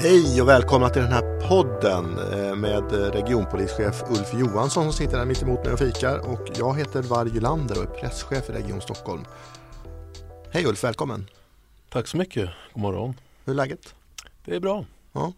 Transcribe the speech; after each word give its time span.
Hej 0.00 0.42
och 0.42 0.48
välkomna 0.48 0.88
till 0.88 1.02
den 1.02 1.12
här 1.12 1.48
podden 1.48 2.18
eh, 2.32 2.54
med 2.56 2.92
regionpolischef 2.92 4.02
Ulf 4.10 4.34
Johansson 4.34 4.84
som 4.84 4.92
sitter 4.92 5.18
här 5.18 5.24
mitt 5.24 5.42
emot 5.42 5.64
mig 5.64 5.72
och 5.72 5.78
fikar 5.78 6.18
och 6.18 6.48
jag 6.58 6.78
heter 6.78 7.02
Varg 7.02 7.40
Lander 7.40 7.78
och 7.78 7.82
är 7.82 8.00
presschef 8.00 8.50
i 8.50 8.52
Region 8.52 8.80
Stockholm. 8.80 9.24
Hej 10.52 10.66
Ulf, 10.66 10.84
välkommen! 10.84 11.26
Tack 11.90 12.06
så 12.06 12.16
mycket, 12.16 12.50
god 12.72 12.82
morgon! 12.82 13.14
Hur 13.44 13.52
är 13.52 13.56
läget? 13.56 13.94
Det 14.44 14.56
är 14.56 14.60
bra. 14.60 14.84
Ja. 15.12 15.32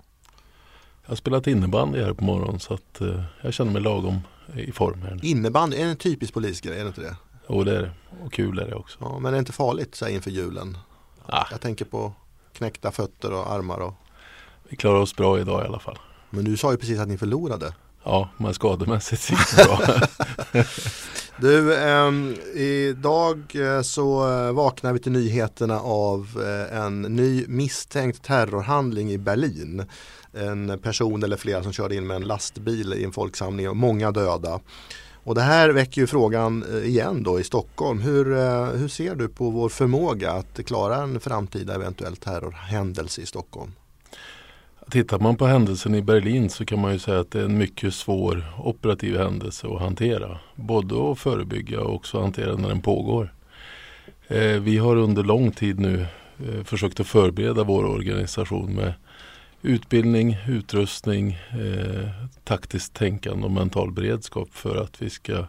Jag 1.02 1.11
har 1.11 1.16
spelat 1.16 1.46
innebandy 1.46 2.02
här 2.02 2.12
på 2.12 2.24
morgonen 2.24 2.61
så 2.61 2.74
att 2.74 3.00
eh, 3.00 3.22
jag 3.43 3.52
känner 3.54 3.72
mig 3.72 3.82
lagom 3.82 4.21
i 4.54 4.72
form 4.72 5.02
här. 5.02 5.18
Innebandy, 5.22 5.77
är 5.77 5.85
det 5.85 5.90
en 5.90 5.96
typisk 5.96 6.35
polisgrej? 6.35 6.79
Är 6.79 6.82
det 6.85 6.88
inte 6.88 7.00
det? 7.00 7.16
Jo 7.49 7.64
det 7.64 7.77
är 7.77 7.82
det, 7.82 7.90
och 8.24 8.32
kul 8.32 8.58
är 8.58 8.66
det 8.66 8.74
också. 8.74 8.99
Ja, 9.00 9.18
men 9.18 9.27
är 9.27 9.32
det 9.32 9.38
inte 9.38 9.52
farligt 9.52 9.94
så 9.94 10.04
här, 10.04 10.13
inför 10.13 10.30
julen? 10.30 10.79
Ah, 11.27 11.44
Jag 11.50 11.61
tänker 11.61 11.85
på 11.85 12.13
knäckta 12.52 12.90
fötter 12.90 13.32
och 13.32 13.52
armar. 13.52 13.79
Och... 13.80 13.94
vi 14.70 14.76
klarar 14.76 14.98
oss 14.98 15.16
bra 15.16 15.40
idag 15.40 15.64
i 15.64 15.66
alla 15.66 15.79
fall. 15.79 15.98
Men 16.30 16.44
du 16.44 16.56
sa 16.56 16.70
ju 16.72 16.79
precis 16.79 16.98
att 16.98 17.08
ni 17.08 17.18
förlorade. 17.18 17.72
Ja, 18.04 18.29
men 18.36 18.54
skademässigt 18.54 19.30
gick 19.30 19.56
det 19.56 19.64
bra. 19.64 20.64
Du, 21.40 21.76
ehm, 21.76 22.36
idag 22.54 23.38
eh, 23.54 23.82
så 23.82 24.30
eh, 24.30 24.52
vaknar 24.52 24.93
vi 24.93 24.98
till 24.98 25.12
nyheterna 25.12 25.80
av 25.80 26.43
eh, 26.44 26.79
en 26.79 27.02
ny 27.02 27.44
misstänkt 27.48 28.22
terrorhandling 28.22 29.10
i 29.10 29.18
Berlin. 29.18 29.84
En 30.32 30.79
person 30.79 31.22
eller 31.22 31.36
flera 31.36 31.62
som 31.62 31.72
körde 31.72 31.94
in 31.94 32.06
med 32.06 32.16
en 32.16 32.22
lastbil 32.22 32.94
i 32.94 33.05
en 33.05 33.12
folksamling 33.12 33.68
och 33.68 33.77
många 33.77 34.10
döda. 34.10 34.60
Och 35.24 35.34
det 35.34 35.40
här 35.40 35.68
väcker 35.68 36.00
ju 36.00 36.06
frågan 36.06 36.64
eh, 36.72 36.88
igen 36.88 37.22
då 37.22 37.40
i 37.40 37.44
Stockholm. 37.44 38.00
Hur, 38.00 38.24
hur 38.77 38.88
ser 38.88 39.14
du 39.14 39.28
på 39.28 39.50
vår 39.50 39.68
förmåga 39.68 40.32
att 40.32 40.66
klara 40.66 40.96
en 40.96 41.20
framtida 41.20 41.74
eventuell 41.74 42.16
terrorhändelse 42.16 43.20
i 43.20 43.27
Stockholm? 43.27 43.72
Tittar 44.91 45.19
man 45.19 45.36
på 45.36 45.46
händelsen 45.46 45.94
i 45.94 46.02
Berlin 46.02 46.50
så 46.50 46.64
kan 46.64 46.80
man 46.80 46.92
ju 46.92 46.98
säga 46.98 47.20
att 47.20 47.30
det 47.30 47.41
är 47.41 47.44
en 47.44 47.58
mycket 47.58 47.94
svår 47.94 48.44
operativ 48.58 49.19
händelse 49.19 49.66
att 49.66 49.80
hantera. 49.80 50.38
Både 50.55 51.12
att 51.12 51.19
förebygga 51.19 51.80
och 51.80 51.94
också 51.94 52.20
hantera 52.20 52.56
när 52.56 52.69
den 52.69 52.80
pågår. 52.80 53.34
Eh, 54.28 54.61
vi 54.61 54.78
har 54.78 54.96
under 54.96 55.22
lång 55.22 55.50
tid 55.52 55.80
nu 55.80 56.06
eh, 56.38 56.64
försökt 56.64 57.00
att 57.00 57.06
förbereda 57.06 57.64
vår 57.64 57.84
organisation 57.84 58.74
med 58.74 58.92
utbildning, 59.62 60.36
utrustning, 60.48 61.38
eh, 61.50 62.08
taktiskt 62.44 62.94
tänkande 62.94 63.44
och 63.44 63.52
mental 63.52 63.92
beredskap 63.92 64.48
för 64.52 64.77
att 64.77 65.02
vi 65.02 65.11
ska 65.11 65.46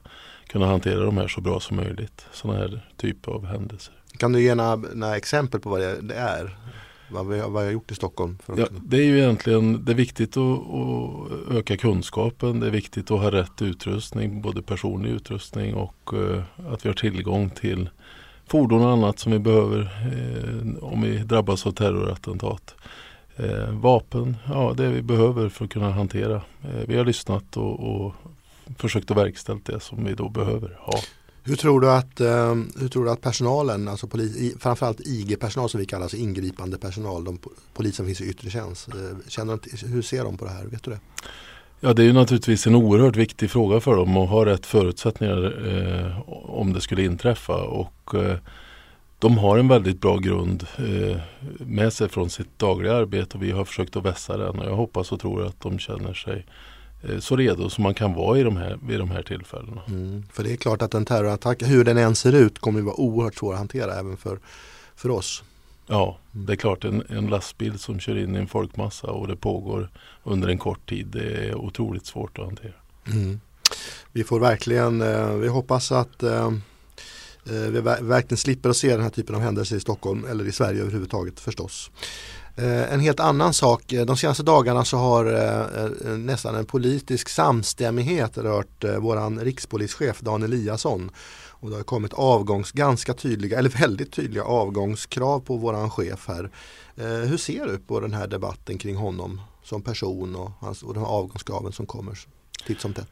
kunna 0.47 0.65
hantera 0.65 1.05
de 1.05 1.17
här 1.17 1.27
så 1.27 1.41
bra 1.41 1.59
som 1.59 1.77
möjligt. 1.77 2.25
Sådana 2.31 2.59
här 2.59 2.85
typer 2.97 3.31
av 3.31 3.45
händelser. 3.45 3.93
Kan 4.17 4.31
du 4.31 4.41
ge 4.41 4.55
några, 4.55 4.75
några 4.75 5.17
exempel 5.17 5.59
på 5.59 5.69
vad 5.69 5.79
det, 5.79 6.01
det 6.01 6.15
är? 6.15 6.57
Vad 7.11 7.25
har- 7.25 7.49
vad 7.49 7.63
har 7.63 7.71
gjort 7.71 7.91
i 7.91 7.95
Stockholm? 7.95 8.37
Ja, 8.57 8.65
det 8.85 8.97
är 8.97 9.03
ju 9.03 9.17
egentligen 9.19 9.85
det 9.85 9.91
är 9.91 9.95
viktigt 9.95 10.37
att, 10.37 10.59
att 10.59 11.51
öka 11.57 11.77
kunskapen. 11.77 12.59
Det 12.59 12.67
är 12.67 12.71
viktigt 12.71 13.11
att 13.11 13.19
ha 13.19 13.31
rätt 13.31 13.61
utrustning, 13.61 14.41
både 14.41 14.61
personlig 14.61 15.09
utrustning 15.09 15.75
och 15.75 16.13
eh, 16.13 16.43
att 16.73 16.85
vi 16.85 16.89
har 16.89 16.93
tillgång 16.95 17.49
till 17.49 17.89
fordon 18.47 18.81
och 18.81 18.89
annat 18.91 19.19
som 19.19 19.31
vi 19.31 19.39
behöver 19.39 19.79
eh, 19.81 20.83
om 20.83 21.01
vi 21.01 21.17
drabbas 21.17 21.65
av 21.67 21.71
terrorattentat. 21.71 22.75
Eh, 23.35 23.69
vapen, 23.71 24.37
ja 24.47 24.73
det 24.77 24.89
vi 24.89 25.01
behöver 25.01 25.49
för 25.49 25.65
att 25.65 25.71
kunna 25.71 25.91
hantera. 25.91 26.35
Eh, 26.63 26.69
vi 26.87 26.97
har 26.97 27.05
lyssnat 27.05 27.57
och, 27.57 27.79
och 28.05 28.13
försökt 28.77 29.11
att 29.11 29.17
verkställa 29.17 29.59
det 29.65 29.79
som 29.79 30.05
vi 30.05 30.13
då 30.13 30.29
behöver 30.29 30.77
ha. 30.79 30.93
Hur 31.43 31.55
tror 31.55 31.81
du 31.81 31.91
att, 31.91 32.19
eh, 32.19 32.55
hur 32.79 32.87
tror 32.87 33.05
du 33.05 33.11
att 33.11 33.21
personalen, 33.21 33.87
alltså 33.87 34.07
polis, 34.07 34.53
framförallt 34.59 34.99
IG-personal 34.99 35.69
som 35.69 35.79
vi 35.79 35.85
kallar, 35.85 36.03
alltså 36.03 36.17
ingripande 36.17 36.77
personal, 36.77 37.23
de 37.23 37.37
po- 37.37 37.51
polisen 37.73 38.05
finns 38.05 38.21
i 38.21 38.29
yttre 38.29 38.49
tjänst. 38.49 38.87
Eh, 38.87 39.17
känner, 39.27 39.87
hur 39.87 40.01
ser 40.01 40.23
de 40.23 40.37
på 40.37 40.45
det 40.45 40.51
här? 40.51 40.65
Vet 40.65 40.83
du 40.83 40.91
det? 40.91 40.99
Ja, 41.79 41.93
det 41.93 42.01
är 42.01 42.05
ju 42.05 42.13
naturligtvis 42.13 42.67
en 42.67 42.75
oerhört 42.75 43.15
viktig 43.15 43.51
fråga 43.51 43.79
för 43.79 43.95
dem 43.95 44.17
att 44.17 44.29
ha 44.29 44.45
rätt 44.45 44.65
förutsättningar 44.65 45.67
eh, 45.67 46.29
om 46.49 46.73
det 46.73 46.81
skulle 46.81 47.03
inträffa. 47.03 47.63
Och 47.63 48.15
eh, 48.15 48.37
de 49.19 49.37
har 49.37 49.57
en 49.57 49.67
väldigt 49.67 50.01
bra 50.01 50.17
grund 50.17 50.65
eh, 50.77 51.17
med 51.59 51.93
sig 51.93 52.09
från 52.09 52.29
sitt 52.29 52.59
dagliga 52.59 52.95
arbete 52.95 53.37
och 53.37 53.43
vi 53.43 53.51
har 53.51 53.65
försökt 53.65 53.95
att 53.95 54.05
vässa 54.05 54.37
den. 54.37 54.59
Och 54.59 54.65
jag 54.65 54.75
hoppas 54.75 55.11
och 55.11 55.19
tror 55.19 55.45
att 55.45 55.61
de 55.61 55.79
känner 55.79 56.13
sig 56.13 56.35
eh, 56.35 56.43
så 57.19 57.35
redo 57.35 57.69
som 57.69 57.83
man 57.83 57.93
kan 57.93 58.13
vara 58.13 58.39
i 58.39 58.43
de 58.43 58.57
här, 58.57 58.79
vid 58.87 58.99
de 58.99 59.11
här 59.11 59.23
tillfällena. 59.23 59.81
Mm. 59.87 60.23
För 60.33 60.43
det 60.43 60.51
är 60.51 60.55
klart 60.55 60.81
att 60.81 60.93
en 60.93 61.05
terrorattack, 61.05 61.63
hur 61.63 61.83
den 61.83 61.97
än 61.97 62.15
ser 62.15 62.33
ut, 62.33 62.59
kommer 62.59 62.79
att 62.79 62.85
vara 62.85 62.99
oerhört 62.99 63.35
svår 63.35 63.53
att 63.53 63.59
hantera 63.59 63.93
även 63.99 64.17
för, 64.17 64.39
för 64.95 65.09
oss. 65.09 65.43
Ja, 65.87 66.17
det 66.31 66.53
är 66.53 66.57
klart 66.57 66.83
en, 66.85 67.03
en 67.09 67.27
lastbil 67.27 67.79
som 67.79 67.99
kör 67.99 68.17
in 68.17 68.35
i 68.35 68.39
en 68.39 68.47
folkmassa 68.47 69.07
och 69.07 69.27
det 69.27 69.35
pågår 69.35 69.89
under 70.23 70.47
en 70.47 70.57
kort 70.57 70.89
tid. 70.89 71.07
Det 71.07 71.49
är 71.49 71.55
otroligt 71.55 72.05
svårt 72.05 72.39
att 72.39 72.45
hantera. 72.45 72.73
Mm. 73.07 73.39
Vi 74.11 74.23
får 74.23 74.39
verkligen, 74.39 75.01
eh, 75.01 75.33
vi 75.33 75.47
hoppas 75.47 75.91
att 75.91 76.23
eh, 76.23 76.45
eh, 76.45 76.51
vi 77.45 77.79
ver- 77.81 78.03
verkligen 78.03 78.37
slipper 78.37 78.69
att 78.69 78.77
se 78.77 78.91
den 78.91 79.01
här 79.01 79.09
typen 79.09 79.35
av 79.35 79.41
händelser 79.41 79.75
i 79.75 79.79
Stockholm 79.79 80.25
eller 80.25 80.47
i 80.47 80.51
Sverige 80.51 80.81
överhuvudtaget 80.81 81.39
förstås. 81.39 81.91
Eh, 82.55 82.93
en 82.93 82.99
helt 82.99 83.19
annan 83.19 83.53
sak, 83.53 83.93
eh, 83.93 84.05
de 84.05 84.17
senaste 84.17 84.43
dagarna 84.43 84.85
så 84.85 84.97
har 84.97 85.25
eh, 85.25 86.17
nästan 86.17 86.55
en 86.55 86.65
politisk 86.65 87.29
samstämmighet 87.29 88.37
rört 88.37 88.83
våran 88.99 89.39
rikspolischef 89.39 90.19
Dan 90.19 90.43
Eliasson. 90.43 91.11
Och 91.49 91.69
det 91.69 91.75
har 91.75 91.83
kommit 91.83 92.13
avgångs, 92.13 92.71
ganska 92.71 93.13
tydliga, 93.13 93.59
eller 93.59 93.69
väldigt 93.69 94.11
tydliga 94.11 94.43
avgångskrav 94.43 95.39
på 95.39 95.57
våran 95.57 95.89
chef 95.89 96.27
här. 96.27 96.51
Hur 97.25 97.37
ser 97.37 97.65
du 97.65 97.77
på 97.77 97.99
den 97.99 98.13
här 98.13 98.27
debatten 98.27 98.77
kring 98.77 98.95
honom 98.95 99.41
som 99.63 99.81
person 99.81 100.35
och, 100.35 100.51
hans, 100.59 100.83
och 100.83 100.93
de 100.93 100.99
här 100.99 101.09
avgångskraven 101.09 101.71
som 101.71 101.85
kommer 101.85 102.19
titt 102.67 102.81
som 102.81 102.93
tätt? 102.93 103.11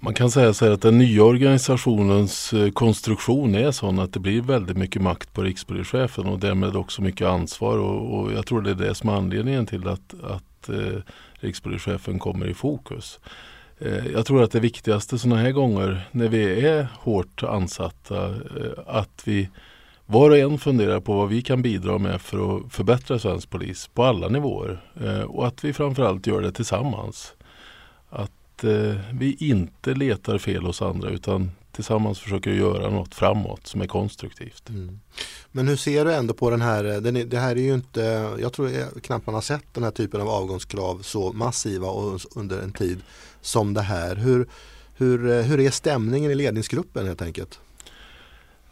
Man 0.00 0.14
kan 0.14 0.30
säga 0.30 0.54
så 0.54 0.64
här 0.64 0.72
att 0.72 0.82
den 0.82 0.98
nya 0.98 1.22
organisationens 1.22 2.52
eh, 2.52 2.70
konstruktion 2.70 3.54
är 3.54 3.70
sån 3.70 3.98
att 3.98 4.12
det 4.12 4.20
blir 4.20 4.42
väldigt 4.42 4.76
mycket 4.76 5.02
makt 5.02 5.32
på 5.32 5.42
rikspolischefen 5.42 6.26
och 6.26 6.38
därmed 6.38 6.76
också 6.76 7.02
mycket 7.02 7.26
ansvar 7.26 7.78
och, 7.78 8.18
och 8.18 8.32
jag 8.32 8.46
tror 8.46 8.62
det 8.62 8.70
är 8.70 8.74
det 8.74 8.94
som 8.94 9.08
är 9.08 9.14
anledningen 9.14 9.66
till 9.66 9.88
att, 9.88 10.14
att 10.24 10.68
eh, 10.68 11.00
rikspolischefen 11.34 12.18
kommer 12.18 12.46
i 12.46 12.54
fokus. 12.54 13.20
Eh, 13.78 14.06
jag 14.06 14.26
tror 14.26 14.42
att 14.42 14.52
det 14.52 14.60
viktigaste 14.60 15.18
sådana 15.18 15.40
här 15.40 15.50
gånger 15.50 16.08
när 16.10 16.28
vi 16.28 16.66
är 16.66 16.88
hårt 17.00 17.42
ansatta 17.42 18.26
eh, 18.26 18.34
att 18.86 19.22
vi 19.24 19.48
var 20.06 20.30
och 20.30 20.36
en 20.36 20.58
funderar 20.58 21.00
på 21.00 21.12
vad 21.12 21.28
vi 21.28 21.42
kan 21.42 21.62
bidra 21.62 21.98
med 21.98 22.20
för 22.20 22.56
att 22.56 22.72
förbättra 22.72 23.18
svensk 23.18 23.50
polis 23.50 23.90
på 23.94 24.04
alla 24.04 24.28
nivåer 24.28 24.80
eh, 25.04 25.22
och 25.22 25.46
att 25.46 25.64
vi 25.64 25.72
framförallt 25.72 26.26
gör 26.26 26.42
det 26.42 26.52
tillsammans. 26.52 27.34
Att 28.64 28.70
eh, 28.70 28.96
vi 29.12 29.36
inte 29.38 29.94
letar 29.94 30.38
fel 30.38 30.64
hos 30.64 30.82
andra 30.82 31.10
utan 31.10 31.50
tillsammans 31.72 32.18
försöker 32.18 32.50
göra 32.50 32.90
något 32.90 33.14
framåt 33.14 33.66
som 33.66 33.80
är 33.80 33.86
konstruktivt. 33.86 34.68
Mm. 34.68 35.00
Men 35.52 35.68
hur 35.68 35.76
ser 35.76 36.04
du 36.04 36.12
ändå 36.14 36.34
på 36.34 36.50
den 36.50 36.60
här, 36.60 36.84
den 36.84 37.16
är, 37.16 37.24
det 37.24 37.38
här 37.38 37.56
är 37.56 37.60
ju 37.60 37.74
inte, 37.74 38.00
jag 38.40 38.52
tror 38.52 39.00
knappt 39.00 39.26
man 39.26 39.34
har 39.34 39.42
sett 39.42 39.74
den 39.74 39.84
här 39.84 39.90
typen 39.90 40.20
av 40.20 40.28
avgångskrav 40.28 41.02
så 41.02 41.32
massiva 41.32 41.88
och 41.88 42.20
under 42.36 42.58
en 42.58 42.72
tid 42.72 42.98
som 43.40 43.74
det 43.74 43.82
här. 43.82 44.16
Hur, 44.16 44.48
hur, 44.96 45.42
hur 45.42 45.60
är 45.60 45.70
stämningen 45.70 46.30
i 46.30 46.34
ledningsgruppen 46.34 47.06
helt 47.06 47.22
enkelt? 47.22 47.60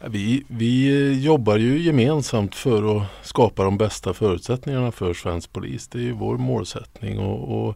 Vi, 0.07 0.43
vi 0.47 1.13
jobbar 1.23 1.57
ju 1.57 1.81
gemensamt 1.81 2.55
för 2.55 2.97
att 2.97 3.07
skapa 3.23 3.63
de 3.63 3.77
bästa 3.77 4.13
förutsättningarna 4.13 4.91
för 4.91 5.13
svensk 5.13 5.53
polis. 5.53 5.87
Det 5.87 5.97
är 5.97 6.03
ju 6.03 6.11
vår 6.11 6.37
målsättning. 6.37 7.19
Och, 7.19 7.59
och 7.59 7.69
eh, 7.69 7.75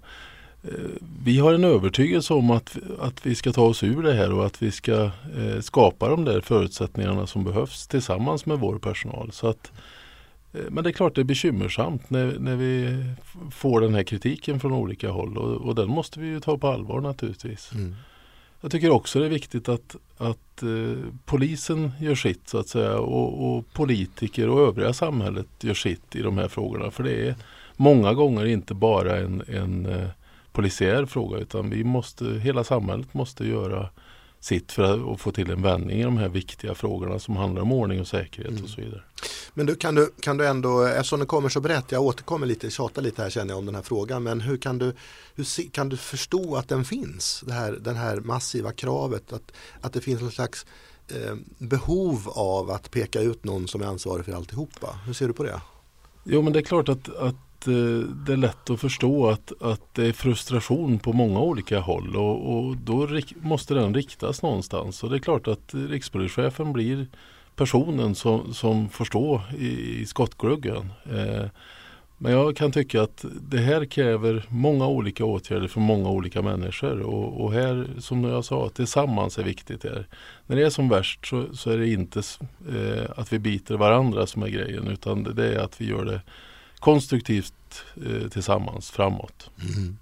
vi 1.23 1.39
har 1.39 1.53
en 1.53 1.63
övertygelse 1.63 2.33
om 2.33 2.51
att, 2.51 2.77
att 2.99 3.25
vi 3.25 3.35
ska 3.35 3.51
ta 3.51 3.61
oss 3.61 3.83
ur 3.83 4.03
det 4.03 4.13
här 4.13 4.33
och 4.33 4.45
att 4.45 4.61
vi 4.61 4.71
ska 4.71 5.03
eh, 5.37 5.61
skapa 5.61 6.09
de 6.09 6.25
där 6.25 6.41
förutsättningarna 6.41 7.27
som 7.27 7.43
behövs 7.43 7.87
tillsammans 7.87 8.45
med 8.45 8.59
vår 8.59 8.79
personal. 8.79 9.31
Så 9.31 9.47
att, 9.47 9.71
eh, 10.53 10.61
men 10.69 10.83
det 10.83 10.89
är 10.89 10.93
klart 10.93 11.15
det 11.15 11.21
är 11.21 11.25
bekymmersamt 11.25 12.09
när, 12.09 12.39
när 12.39 12.55
vi 12.55 13.03
får 13.51 13.81
den 13.81 13.95
här 13.95 14.03
kritiken 14.03 14.59
från 14.59 14.73
olika 14.73 15.09
håll 15.09 15.37
och, 15.37 15.67
och 15.67 15.75
den 15.75 15.89
måste 15.89 16.19
vi 16.19 16.27
ju 16.27 16.39
ta 16.39 16.57
på 16.57 16.67
allvar 16.67 17.01
naturligtvis. 17.01 17.71
Mm. 17.73 17.95
Jag 18.61 18.71
tycker 18.71 18.89
också 18.89 19.19
det 19.19 19.25
är 19.25 19.29
viktigt 19.29 19.69
att, 19.69 19.95
att 20.17 20.63
eh, 20.63 21.03
polisen 21.25 21.91
gör 21.99 22.15
sitt 22.15 22.49
så 22.49 22.57
att 22.57 22.67
säga 22.67 22.99
och, 22.99 23.57
och 23.57 23.73
politiker 23.73 24.49
och 24.49 24.67
övriga 24.67 24.93
samhället 24.93 25.47
gör 25.61 25.73
sitt 25.73 26.15
i 26.15 26.21
de 26.21 26.37
här 26.37 26.47
frågorna. 26.47 26.91
För 26.91 27.03
det 27.03 27.27
är 27.27 27.35
många 27.75 28.13
gånger 28.13 28.45
inte 28.45 28.73
bara 28.73 29.17
en, 29.17 29.43
en 29.47 29.85
eh, 29.85 30.09
polisiär 30.57 31.05
fråga 31.05 31.37
utan 31.37 31.69
vi 31.69 31.83
måste, 31.83 32.25
hela 32.25 32.63
samhället 32.63 33.13
måste 33.13 33.47
göra 33.47 33.89
sitt 34.39 34.71
för 34.71 35.13
att, 35.13 35.21
få 35.21 35.31
till 35.31 35.51
en 35.51 35.61
vändning 35.61 35.99
i 35.99 36.03
de 36.03 36.17
här 36.17 36.29
viktiga 36.29 36.75
frågorna 36.75 37.19
som 37.19 37.35
handlar 37.35 37.61
om 37.61 37.71
ordning 37.71 38.01
och 38.01 38.07
säkerhet 38.07 38.51
Mm. 38.51 38.63
och 38.63 38.69
så 38.69 38.81
vidare. 38.81 39.01
Men 39.53 39.65
du, 39.65 39.75
kan, 39.75 39.95
du, 39.95 40.11
kan 40.21 40.37
du 40.37 40.47
ändå, 40.47 40.83
eftersom 40.83 41.19
det 41.19 41.25
kommer 41.25 41.49
så 41.49 41.61
brett, 41.61 41.91
jag 41.91 42.01
återkommer 42.01 42.47
lite, 42.47 42.69
tjatar 42.69 43.01
lite 43.01 43.21
här 43.21 43.29
känner 43.29 43.51
jag 43.51 43.57
om 43.57 43.65
den 43.65 43.75
här 43.75 43.81
frågan, 43.81 44.23
men 44.23 44.41
hur 44.41 44.57
kan 44.57 44.77
du, 44.77 44.93
hur 45.35 45.69
kan 45.71 45.89
du 45.89 45.97
förstå 45.97 46.55
att 46.55 46.69
den 46.69 46.85
finns? 46.85 47.43
Det 47.47 47.53
här, 47.53 47.71
den 47.71 47.95
här 47.95 48.19
massiva 48.19 48.71
kravet, 48.71 49.33
att, 49.33 49.51
att 49.81 49.93
det 49.93 50.01
finns 50.01 50.21
någon 50.21 50.31
slags 50.31 50.65
eh, 51.07 51.35
behov 51.57 52.29
av 52.29 52.71
att 52.71 52.91
peka 52.91 53.21
ut 53.21 53.43
någon 53.43 53.67
som 53.67 53.81
är 53.81 53.85
ansvarig 53.85 54.25
för 54.25 54.31
alltihopa. 54.33 54.99
Hur 55.05 55.13
ser 55.13 55.27
du 55.27 55.33
på 55.33 55.43
det? 55.43 55.61
Jo 56.23 56.41
men 56.41 56.53
det 56.53 56.59
är 56.59 56.63
klart 56.63 56.89
att, 56.89 57.15
att 57.15 57.35
Eh, 57.67 58.09
det 58.25 58.33
är 58.33 58.37
lätt 58.37 58.69
att 58.69 58.79
förstå 58.79 59.29
att, 59.29 59.61
att 59.61 59.93
det 59.93 60.05
är 60.05 60.13
frustration 60.13 60.99
på 60.99 61.13
många 61.13 61.39
olika 61.39 61.79
håll 61.79 62.15
och, 62.15 62.57
och 62.57 62.77
då 62.77 63.07
måste 63.41 63.73
den 63.73 63.93
riktas 63.93 64.41
någonstans. 64.41 65.03
Och 65.03 65.09
det 65.09 65.15
är 65.15 65.19
klart 65.19 65.47
att 65.47 65.73
rikspolischefen 65.73 66.73
blir 66.73 67.07
personen 67.55 68.15
som, 68.15 68.53
som 68.53 68.89
får 68.89 69.05
stå 69.05 69.41
i, 69.57 70.01
i 70.01 70.05
skottgluggen. 70.05 70.91
Eh, 71.11 71.45
men 72.17 72.31
jag 72.31 72.55
kan 72.55 72.71
tycka 72.71 73.01
att 73.01 73.25
det 73.41 73.57
här 73.57 73.85
kräver 73.85 74.45
många 74.49 74.87
olika 74.87 75.25
åtgärder 75.25 75.67
från 75.67 75.83
många 75.83 76.09
olika 76.09 76.41
människor. 76.41 76.99
Och, 77.01 77.41
och 77.41 77.53
här, 77.53 77.87
som 77.99 78.23
jag 78.23 78.45
sa, 78.45 78.69
tillsammans 78.69 79.37
är 79.37 79.43
viktigt. 79.43 79.83
Här. 79.83 80.07
När 80.45 80.55
det 80.55 80.65
är 80.65 80.69
som 80.69 80.89
värst 80.89 81.27
så, 81.27 81.45
så 81.53 81.71
är 81.71 81.77
det 81.77 81.87
inte 81.87 82.21
eh, 82.69 83.11
att 83.15 83.33
vi 83.33 83.39
biter 83.39 83.75
varandra 83.75 84.27
som 84.27 84.43
är 84.43 84.47
grejen. 84.47 84.87
Utan 84.87 85.23
det 85.23 85.55
är 85.55 85.59
att 85.59 85.81
vi 85.81 85.85
gör 85.85 86.05
det 86.05 86.21
konstruktivt 86.79 87.53
eh, 88.05 88.29
tillsammans 88.29 88.91
framåt. 88.91 89.49
Mm. 89.75 89.97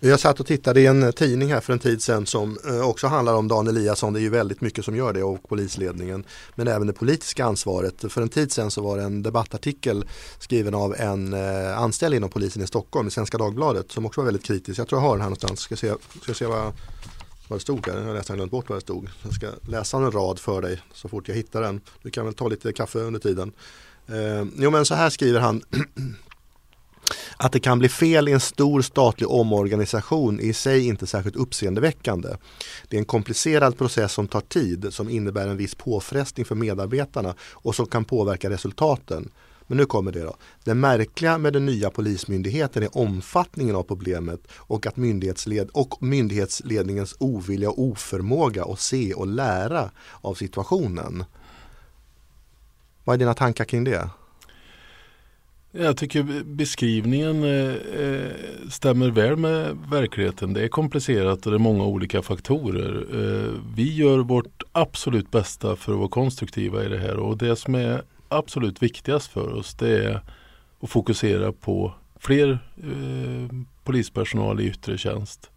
Jag 0.00 0.20
satt 0.20 0.40
och 0.40 0.46
tittade 0.46 0.80
i 0.80 0.86
en 0.86 1.02
eh, 1.02 1.10
tidning 1.10 1.52
här 1.52 1.60
för 1.60 1.72
en 1.72 1.78
tid 1.78 2.02
sedan 2.02 2.26
som 2.26 2.58
eh, 2.68 2.88
också 2.88 3.06
handlar 3.06 3.34
om 3.34 3.48
Dan 3.48 3.68
Eliasson. 3.68 4.12
Det 4.12 4.18
är 4.18 4.22
ju 4.22 4.28
väldigt 4.28 4.60
mycket 4.60 4.84
som 4.84 4.96
gör 4.96 5.12
det 5.12 5.22
och 5.22 5.48
polisledningen. 5.48 6.24
Men 6.54 6.68
även 6.68 6.86
det 6.86 6.92
politiska 6.92 7.44
ansvaret. 7.44 8.12
För 8.12 8.22
en 8.22 8.28
tid 8.28 8.52
sedan 8.52 8.70
så 8.70 8.82
var 8.82 8.96
det 8.96 9.02
en 9.02 9.22
debattartikel 9.22 10.04
skriven 10.38 10.74
av 10.74 10.94
en 10.98 11.32
eh, 11.32 11.78
anställd 11.78 12.14
inom 12.14 12.30
polisen 12.30 12.62
i 12.62 12.66
Stockholm 12.66 13.08
i 13.08 13.10
Svenska 13.10 13.38
Dagbladet 13.38 13.92
som 13.92 14.06
också 14.06 14.20
var 14.20 14.26
väldigt 14.26 14.44
kritisk. 14.44 14.78
Jag 14.80 14.88
tror 14.88 15.00
jag 15.00 15.08
har 15.08 15.16
den 15.16 15.22
här 15.22 15.28
någonstans. 15.28 15.60
Ska 15.60 15.76
se, 15.76 15.94
ska 16.22 16.34
se 16.34 16.46
vad, 16.46 16.72
vad 17.48 17.58
det 17.58 17.62
stod 17.62 17.86
här. 17.86 17.98
Jag 17.98 18.04
har 18.04 18.14
nästan 18.14 18.36
glömt 18.36 18.52
bort 18.52 18.68
vad 18.68 18.76
det 18.76 18.82
stod. 18.82 19.08
Jag 19.22 19.34
ska 19.34 19.46
läsa 19.68 19.96
en 19.96 20.12
rad 20.12 20.38
för 20.38 20.62
dig 20.62 20.82
så 20.94 21.08
fort 21.08 21.28
jag 21.28 21.34
hittar 21.34 21.62
den. 21.62 21.80
Du 22.02 22.10
kan 22.10 22.24
väl 22.24 22.34
ta 22.34 22.48
lite 22.48 22.72
kaffe 22.72 22.98
under 22.98 23.20
tiden. 23.20 23.52
Eh, 24.06 24.44
jo 24.56 24.70
men 24.70 24.86
så 24.86 24.94
här 24.94 25.10
skriver 25.10 25.40
han 25.40 25.62
Att 27.36 27.52
det 27.52 27.60
kan 27.60 27.78
bli 27.78 27.88
fel 27.88 28.28
i 28.28 28.32
en 28.32 28.40
stor 28.40 28.82
statlig 28.82 29.30
omorganisation 29.30 30.40
är 30.40 30.44
i 30.44 30.52
sig 30.52 30.86
inte 30.86 31.06
särskilt 31.06 31.36
uppseendeväckande. 31.36 32.28
Det 32.88 32.96
är 32.96 32.98
en 32.98 33.04
komplicerad 33.04 33.78
process 33.78 34.12
som 34.12 34.28
tar 34.28 34.40
tid, 34.40 34.86
som 34.90 35.10
innebär 35.10 35.48
en 35.48 35.56
viss 35.56 35.74
påfrestning 35.74 36.46
för 36.46 36.54
medarbetarna 36.54 37.34
och 37.40 37.74
som 37.74 37.86
kan 37.86 38.04
påverka 38.04 38.50
resultaten. 38.50 39.30
Men 39.66 39.78
nu 39.78 39.86
kommer 39.86 40.12
det 40.12 40.22
då. 40.22 40.36
Det 40.64 40.74
märkliga 40.74 41.38
med 41.38 41.52
den 41.52 41.66
nya 41.66 41.90
polismyndigheten 41.90 42.82
är 42.82 42.98
omfattningen 42.98 43.76
av 43.76 43.82
problemet 43.82 44.40
och 44.52 44.86
att 44.86 44.96
myndighetsled 44.96 45.70
och 45.72 46.02
myndighetsledningens 46.02 47.16
ovilja 47.18 47.70
och 47.70 47.82
oförmåga 47.82 48.64
att 48.64 48.80
se 48.80 49.14
och 49.14 49.26
lära 49.26 49.90
av 50.20 50.34
situationen. 50.34 51.24
Vad 53.04 53.14
är 53.14 53.18
dina 53.18 53.34
tankar 53.34 53.64
kring 53.64 53.84
det? 53.84 54.10
Jag 55.78 55.96
tycker 55.96 56.44
beskrivningen 56.44 57.44
eh, 57.44 57.74
eh, 58.02 58.30
stämmer 58.70 59.10
väl 59.10 59.36
med 59.36 59.76
verkligheten. 59.90 60.52
Det 60.52 60.62
är 60.64 60.68
komplicerat 60.68 61.46
och 61.46 61.52
det 61.52 61.56
är 61.56 61.58
många 61.58 61.84
olika 61.84 62.22
faktorer. 62.22 63.06
Eh, 63.12 63.52
vi 63.76 63.94
gör 63.94 64.18
vårt 64.18 64.62
absolut 64.72 65.30
bästa 65.30 65.76
för 65.76 65.92
att 65.92 65.98
vara 65.98 66.08
konstruktiva 66.08 66.84
i 66.84 66.88
det 66.88 66.98
här 66.98 67.16
och 67.16 67.38
det 67.38 67.56
som 67.56 67.74
är 67.74 68.02
absolut 68.28 68.82
viktigast 68.82 69.32
för 69.32 69.54
oss 69.54 69.74
det 69.74 70.04
är 70.04 70.20
att 70.80 70.90
fokusera 70.90 71.52
på 71.52 71.92
fler 72.20 72.58
eh, 72.76 73.56
polispersonal 73.84 74.60
i 74.60 74.66
yttre 74.66 74.98
tjänst 74.98 75.50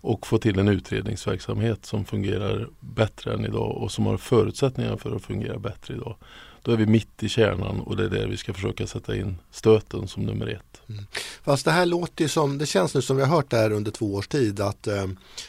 och 0.00 0.26
få 0.26 0.38
till 0.38 0.58
en 0.58 0.68
utredningsverksamhet 0.68 1.86
som 1.86 2.04
fungerar 2.04 2.68
bättre 2.80 3.34
än 3.34 3.44
idag 3.44 3.76
och 3.76 3.92
som 3.92 4.06
har 4.06 4.16
förutsättningar 4.16 4.96
för 4.96 5.16
att 5.16 5.22
fungera 5.22 5.58
bättre 5.58 5.94
idag. 5.94 6.16
Då 6.66 6.72
är 6.72 6.76
vi 6.76 6.86
mitt 6.86 7.22
i 7.22 7.28
kärnan 7.28 7.80
och 7.80 7.96
det 7.96 8.04
är 8.04 8.08
där 8.08 8.26
vi 8.26 8.36
ska 8.36 8.54
försöka 8.54 8.86
sätta 8.86 9.16
in 9.16 9.36
stöten 9.50 10.08
som 10.08 10.22
nummer 10.22 10.46
ett. 10.46 10.82
Mm. 10.88 11.04
Fast 11.42 11.64
det 11.64 11.70
här 11.70 11.86
låter 11.86 12.24
ju 12.24 12.28
som, 12.28 12.58
det 12.58 12.66
känns 12.66 12.94
nu 12.94 13.02
som 13.02 13.16
vi 13.16 13.22
har 13.22 13.36
hört 13.36 13.50
det 13.50 13.56
här 13.56 13.72
under 13.72 13.90
två 13.90 14.14
års 14.14 14.28
tid 14.28 14.60
att 14.60 14.86
eh, 14.86 15.06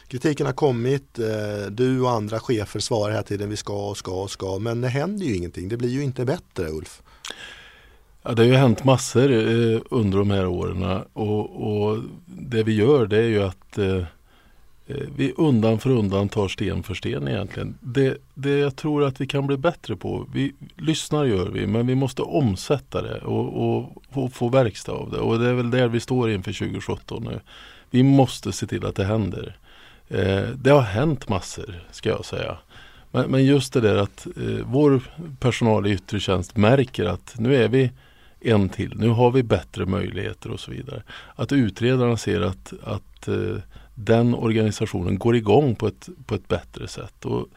kritiken 0.07 0.45
har 0.45 0.53
kommit, 0.53 1.19
eh, 1.19 1.71
du 1.71 2.01
och 2.01 2.11
andra 2.11 2.39
chefer 2.39 2.79
svarar 2.79 3.11
hela 3.11 3.23
tiden 3.23 3.49
vi 3.49 3.55
ska 3.55 3.89
och 3.89 3.97
ska 3.97 4.11
och 4.11 4.31
ska 4.31 4.59
men 4.59 4.81
det 4.81 4.87
händer 4.87 5.25
ju 5.25 5.35
ingenting, 5.35 5.69
det 5.69 5.77
blir 5.77 5.89
ju 5.89 6.03
inte 6.03 6.25
bättre 6.25 6.69
Ulf. 6.69 7.01
Ja, 8.23 8.31
det 8.33 8.41
har 8.41 8.47
ju 8.47 8.55
hänt 8.55 8.83
massor 8.83 9.31
eh, 9.31 9.81
under 9.89 10.17
de 10.17 10.31
här 10.31 10.47
åren 10.47 11.01
och, 11.13 11.89
och, 11.89 11.97
det 12.25 12.63
vi 12.63 12.73
gör 12.75 13.07
det 13.07 13.17
är 13.17 13.27
ju 13.27 13.43
att 13.43 13.77
eh, 13.77 14.03
Eh, 14.87 14.95
vi 15.15 15.33
undan 15.37 15.79
för 15.79 15.89
undan 15.89 16.29
tar 16.29 16.47
sten 16.47 16.83
för 16.83 16.93
sten 16.93 17.27
egentligen. 17.27 17.77
Det, 17.81 18.17
det 18.33 18.57
jag 18.57 18.75
tror 18.75 19.03
att 19.03 19.21
vi 19.21 19.27
kan 19.27 19.47
bli 19.47 19.57
bättre 19.57 19.95
på, 19.95 20.27
vi 20.33 20.53
lyssnar 20.75 21.25
gör 21.25 21.49
vi, 21.49 21.67
men 21.67 21.87
vi 21.87 21.95
måste 21.95 22.21
omsätta 22.21 23.01
det 23.01 23.19
och, 23.19 23.77
och, 23.77 24.03
och 24.09 24.33
få 24.33 24.49
verkstad 24.49 24.91
av 24.91 25.11
det. 25.11 25.17
Och 25.17 25.39
det 25.39 25.49
är 25.49 25.53
väl 25.53 25.71
där 25.71 25.87
vi 25.87 25.99
står 25.99 26.31
inför 26.31 26.53
2017 26.53 27.23
nu. 27.23 27.39
Vi 27.89 28.03
måste 28.03 28.51
se 28.51 28.67
till 28.67 28.85
att 28.85 28.95
det 28.95 29.05
händer. 29.05 29.57
Eh, 30.07 30.49
det 30.55 30.69
har 30.69 30.81
hänt 30.81 31.29
massor, 31.29 31.83
ska 31.91 32.09
jag 32.09 32.25
säga. 32.25 32.57
Men, 33.11 33.31
men 33.31 33.45
just 33.45 33.73
det 33.73 33.81
där 33.81 33.95
att 33.95 34.27
eh, 34.27 34.65
vår 34.65 35.01
personal 35.39 35.87
i 35.87 35.91
yttre 35.91 36.19
tjänst 36.19 36.57
märker 36.57 37.05
att 37.05 37.35
nu 37.37 37.55
är 37.55 37.67
vi 37.67 37.91
en 38.39 38.69
till, 38.69 38.93
nu 38.97 39.09
har 39.09 39.31
vi 39.31 39.43
bättre 39.43 39.85
möjligheter 39.85 40.51
och 40.51 40.59
så 40.59 40.71
vidare. 40.71 41.03
Att 41.35 41.51
utredarna 41.51 42.17
ser 42.17 42.41
att, 42.41 42.73
att 42.83 43.27
eh, 43.27 43.57
den 43.99 44.35
organisationen 44.35 45.17
går 45.17 45.35
igång 45.35 45.75
på 45.75 45.87
ett, 45.87 46.09
på 46.25 46.35
ett 46.35 46.47
bättre 46.47 46.87
sätt. 46.87 47.25
Och, 47.25 47.47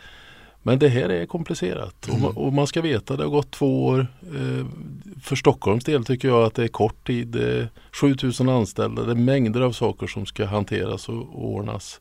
men 0.63 0.79
det 0.79 0.89
här 0.89 1.09
är 1.09 1.27
komplicerat 1.27 2.09
mm. 2.09 2.25
och, 2.25 2.47
och, 2.47 2.53
man 2.53 2.67
ska 2.67 2.81
veta 2.81 3.17
det 3.17 3.23
har 3.23 3.31
gått 3.31 3.51
två 3.51 3.87
år. 3.87 4.07
Eh, 4.23 4.67
för 5.23 5.37
Stockholms 5.37 5.85
del 5.85 6.05
tycker 6.05 6.29
jag 6.29 6.43
att 6.45 6.55
det 6.55 6.65
är 6.65 6.69
kort 6.69 7.07
tid. 7.07 7.37
Eh, 7.37 7.67
7000 7.93 8.49
anställda, 8.49 9.05
det 9.05 9.11
är 9.11 9.17
mängder 9.17 9.61
av 9.61 9.73
saker 9.73 10.07
som 10.07 10.27
ska 10.27 10.47
hanteras 10.47 11.09
och, 11.09 11.15
och 11.15 11.55
ordnas. 11.55 12.01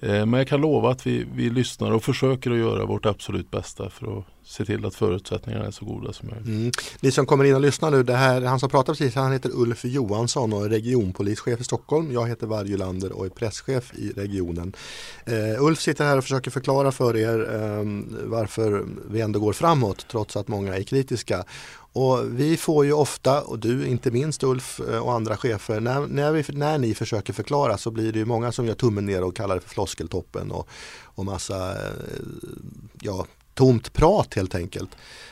Eh, 0.00 0.26
men 0.26 0.32
jag 0.32 0.48
kan 0.48 0.60
lova 0.60 0.90
att 0.90 1.06
vi, 1.06 1.26
vi 1.34 1.50
lyssnar 1.50 1.90
och 1.90 2.02
försöker 2.02 2.50
att 2.50 2.58
göra 2.58 2.84
vårt 2.84 3.06
absolut 3.06 3.50
bästa 3.50 3.90
för 3.90 4.18
att 4.18 4.24
se 4.46 4.64
till 4.64 4.86
att 4.86 4.94
förutsättningarna 4.94 5.66
är 5.66 5.70
så 5.70 5.84
goda 5.84 6.12
som 6.12 6.28
möjligt. 6.28 6.46
Mm. 6.46 6.70
Ni 7.00 7.10
som 7.10 7.26
kommer 7.26 7.44
in 7.44 7.54
och 7.54 7.60
lyssnar 7.60 7.90
nu, 7.90 8.02
det 8.02 8.16
här, 8.16 8.42
han 8.42 8.60
som 8.60 8.68
pratar 8.70 8.92
precis, 8.92 9.14
han 9.14 9.32
heter 9.32 9.50
Ulf 9.54 9.84
Johansson 9.84 10.52
och 10.52 10.64
är 10.64 10.68
regionpolischef 10.68 11.60
i 11.60 11.64
Stockholm. 11.64 12.12
Jag 12.12 12.28
heter 12.28 12.46
Varje 12.46 12.76
Lander 12.76 13.12
och 13.12 13.26
är 13.26 13.30
presschef 13.30 13.94
i 13.94 14.10
regionen. 14.10 14.72
Uh, 15.28 15.64
Ulf 15.64 15.80
sitter 15.80 16.04
här 16.04 16.18
och 16.18 16.24
försöker 16.24 16.50
förklara 16.50 16.92
för 16.92 17.16
er 17.16 17.40
um, 17.40 18.16
varför 18.24 18.86
vi 19.10 19.20
ändå 19.20 19.40
går 19.40 19.52
framåt 19.52 20.06
trots 20.08 20.36
att 20.36 20.48
många 20.48 20.76
är 20.76 20.82
kritiska. 20.82 21.44
Och 21.96 22.40
vi 22.40 22.56
får 22.56 22.84
ju 22.84 22.92
ofta, 22.92 23.42
och 23.42 23.58
du 23.58 23.86
inte 23.86 24.10
minst 24.10 24.42
Ulf 24.42 24.80
eh, 24.80 24.98
och 24.98 25.12
andra 25.12 25.36
chefer, 25.36 25.80
när, 25.80 26.06
när, 26.06 26.32
vi, 26.32 26.44
när 26.48 26.78
ni 26.78 26.94
försöker 26.94 27.32
förklara 27.32 27.78
så 27.78 27.90
blir 27.90 28.12
det 28.12 28.18
ju 28.18 28.24
många 28.24 28.52
som 28.52 28.66
gör 28.66 28.74
tummen 28.74 29.06
ner 29.06 29.22
och 29.22 29.36
kallar 29.36 29.54
det 29.54 29.60
för 29.60 29.68
floskeltoppen 29.68 30.50
och, 30.50 30.68
och 31.02 31.24
massa 31.24 31.72
eh, 31.72 31.92
ja, 33.00 33.26
tomt 33.56 33.92
prat 33.92 34.34
helt 34.34 34.54
enkelt. 34.54 34.90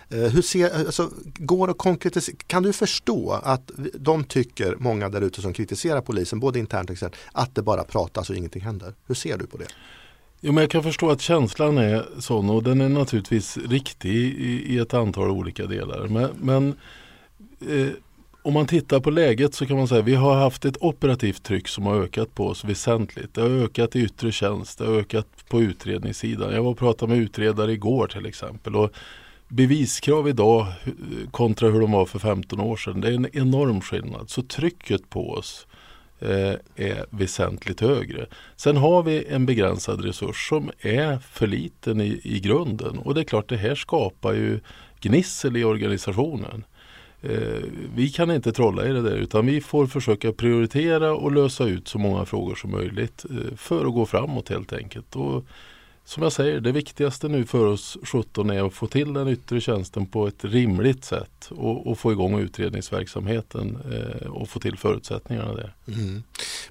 Eh, 0.08 0.18
hur 0.18 0.42
ser, 0.42 0.86
alltså, 0.86 1.10
går 1.24 1.70
att 1.70 1.78
konkretisera, 1.78 2.36
kan 2.46 2.62
du 2.62 2.72
förstå 2.72 3.40
att 3.42 3.70
de 3.94 4.24
tycker, 4.24 4.76
många 4.78 5.08
där 5.08 5.20
ute 5.20 5.42
som 5.42 5.52
kritiserar 5.52 6.00
polisen, 6.00 6.40
både 6.40 6.58
internt 6.58 6.90
och 6.90 6.94
externt, 6.94 7.16
att 7.32 7.54
det 7.54 7.62
bara 7.62 7.84
pratas 7.84 8.30
och 8.30 8.36
ingenting 8.36 8.62
händer? 8.62 8.94
Hur 9.06 9.14
ser 9.14 9.38
du 9.38 9.46
på 9.46 9.56
det? 9.56 9.66
Jo, 10.40 10.52
men 10.52 10.62
jag 10.62 10.70
kan 10.70 10.82
förstå 10.82 11.10
att 11.10 11.20
känslan 11.20 11.78
är 11.78 12.06
sån 12.18 12.50
och 12.50 12.62
den 12.62 12.80
är 12.80 12.88
naturligtvis 12.88 13.56
riktig 13.56 14.14
i, 14.14 14.74
i 14.74 14.78
ett 14.78 14.94
antal 14.94 15.30
olika 15.30 15.66
delar. 15.66 16.08
Men, 16.08 16.30
men 16.40 16.74
eh, 17.70 17.92
om 18.44 18.54
man 18.54 18.66
tittar 18.66 19.00
på 19.00 19.10
läget 19.10 19.54
så 19.54 19.66
kan 19.66 19.76
man 19.76 19.88
säga 19.88 20.00
att 20.00 20.06
vi 20.06 20.14
har 20.14 20.34
haft 20.34 20.64
ett 20.64 20.76
operativt 20.80 21.42
tryck 21.42 21.68
som 21.68 21.86
har 21.86 22.02
ökat 22.02 22.34
på 22.34 22.46
oss 22.46 22.64
väsentligt. 22.64 23.34
Det 23.34 23.40
har 23.40 23.48
ökat 23.48 23.96
i 23.96 24.00
yttre 24.00 24.32
tjänst, 24.32 24.78
det 24.78 24.86
har 24.86 24.94
ökat 24.94 25.26
på 25.48 25.62
utredningssidan. 25.62 26.54
Jag 26.54 26.62
var 26.62 26.70
och 26.70 26.78
pratade 26.78 27.12
med 27.12 27.22
utredare 27.22 27.72
igår 27.72 28.06
till 28.06 28.26
exempel. 28.26 28.76
Och 28.76 28.90
beviskrav 29.48 30.28
idag 30.28 30.66
kontra 31.30 31.70
hur 31.70 31.80
de 31.80 31.92
var 31.92 32.06
för 32.06 32.18
15 32.18 32.60
år 32.60 32.76
sedan, 32.76 33.00
det 33.00 33.08
är 33.08 33.12
en 33.12 33.36
enorm 33.36 33.80
skillnad. 33.80 34.30
Så 34.30 34.42
trycket 34.42 35.10
på 35.10 35.30
oss 35.30 35.66
eh, 36.18 36.54
är 36.76 37.06
väsentligt 37.10 37.80
högre. 37.80 38.26
Sen 38.56 38.76
har 38.76 39.02
vi 39.02 39.24
en 39.24 39.46
begränsad 39.46 40.04
resurs 40.04 40.48
som 40.48 40.70
är 40.80 41.18
för 41.18 41.46
liten 41.46 42.00
i, 42.00 42.20
i 42.24 42.40
grunden 42.40 42.98
och 42.98 43.14
det 43.14 43.20
är 43.20 43.24
klart 43.24 43.48
det 43.48 43.56
här 43.56 43.74
skapar 43.74 44.32
ju 44.32 44.60
gnissel 45.00 45.56
i 45.56 45.64
organisationen. 45.64 46.64
Eh, 47.30 47.62
vi 47.94 48.08
kan 48.08 48.30
inte 48.30 48.52
trolla 48.52 48.86
i 48.86 48.92
det 48.92 49.02
där 49.02 49.16
utan 49.16 49.46
vi 49.46 49.60
får 49.60 49.86
försöka 49.86 50.32
prioritera 50.32 51.14
och 51.14 51.32
lösa 51.32 51.64
ut 51.64 51.88
så 51.88 51.98
många 51.98 52.24
frågor 52.24 52.54
som 52.54 52.70
möjligt 52.70 53.24
eh, 53.30 53.56
för 53.56 53.86
att 53.86 53.94
gå 53.94 54.06
framåt 54.06 54.48
helt 54.48 54.72
enkelt. 54.72 55.16
Och 55.16 55.44
som 56.06 56.22
jag 56.22 56.32
säger, 56.32 56.60
det 56.60 56.72
viktigaste 56.72 57.28
nu 57.28 57.44
för 57.44 57.66
oss 57.66 57.98
17 58.02 58.50
är 58.50 58.66
att 58.66 58.74
få 58.74 58.86
till 58.86 59.12
den 59.12 59.28
yttre 59.28 59.60
tjänsten 59.60 60.06
på 60.06 60.26
ett 60.26 60.44
rimligt 60.44 61.04
sätt 61.04 61.50
och, 61.50 61.86
och 61.86 61.98
få 61.98 62.12
igång 62.12 62.38
utredningsverksamheten 62.38 63.78
eh, 63.92 64.26
och 64.26 64.48
få 64.48 64.60
till 64.60 64.78
förutsättningarna 64.78 65.54
där. 65.54 65.74
Mm. 65.88 66.22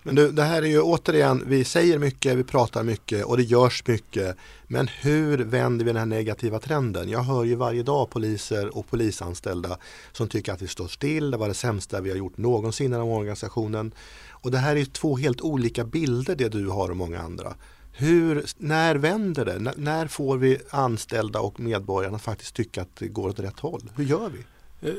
Men 0.04 0.16
du, 0.16 0.32
det 0.32 0.44
här 0.44 0.62
är 0.62 0.68
ju 0.68 0.82
återigen, 0.82 1.44
vi 1.48 1.64
säger 1.64 2.00
mycket, 2.00 2.38
vi 2.38 2.44
pratar 2.44 2.84
mycket 2.84 3.26
och 3.26 3.38
det 3.38 3.44
görs 3.44 3.88
mycket. 3.88 4.38
Men 4.68 4.88
hur 4.88 5.38
vänder 5.38 5.86
vi 5.86 5.90
den 5.90 6.00
här 6.00 6.06
negativa 6.06 6.60
trenden? 6.60 7.10
Jag 7.10 7.24
hör 7.24 7.44
ju 7.44 7.56
varje 7.56 7.84
dag 7.84 8.10
poliser 8.10 8.78
och 8.78 8.88
polisanställda 8.90 9.78
som 10.12 10.28
tycker 10.28 10.54
att 10.54 10.62
vi 10.62 10.68
står 10.68 10.88
still, 10.88 11.32
det 11.32 11.38
var 11.38 11.48
det 11.48 11.54
sämsta 11.54 12.02
vi 12.02 12.10
har 12.10 12.18
gjort 12.18 12.38
någonsin 12.38 12.94
inom 12.94 13.10
organisationen. 13.10 13.94
Och 14.30 14.52
det 14.52 14.58
här 14.58 14.76
är 14.76 14.86
två 14.86 15.18
helt 15.18 15.42
olika 15.42 15.84
bilder 15.84 16.36
det 16.36 16.50
du 16.50 16.68
har 16.68 16.90
och 16.90 16.98
många 16.98 17.20
andra. 17.20 17.54
Hur, 17.96 18.44
när 18.58 18.96
vänder 18.96 19.46
det? 19.46 19.54
N 19.54 19.70
när 19.78 20.08
får 20.08 20.38
vi 20.38 20.58
anställda 20.70 21.40
och 21.40 21.60
medborgarna 21.60 22.20
faktiskt 22.20 22.56
tycka 22.56 22.82
att 22.82 22.96
det 22.96 23.08
går 23.08 23.30
åt 23.30 23.40
rätt 23.40 23.60
håll? 23.60 23.82
Hur 23.96 24.04
gör 24.04 24.30
vi? 24.30 24.44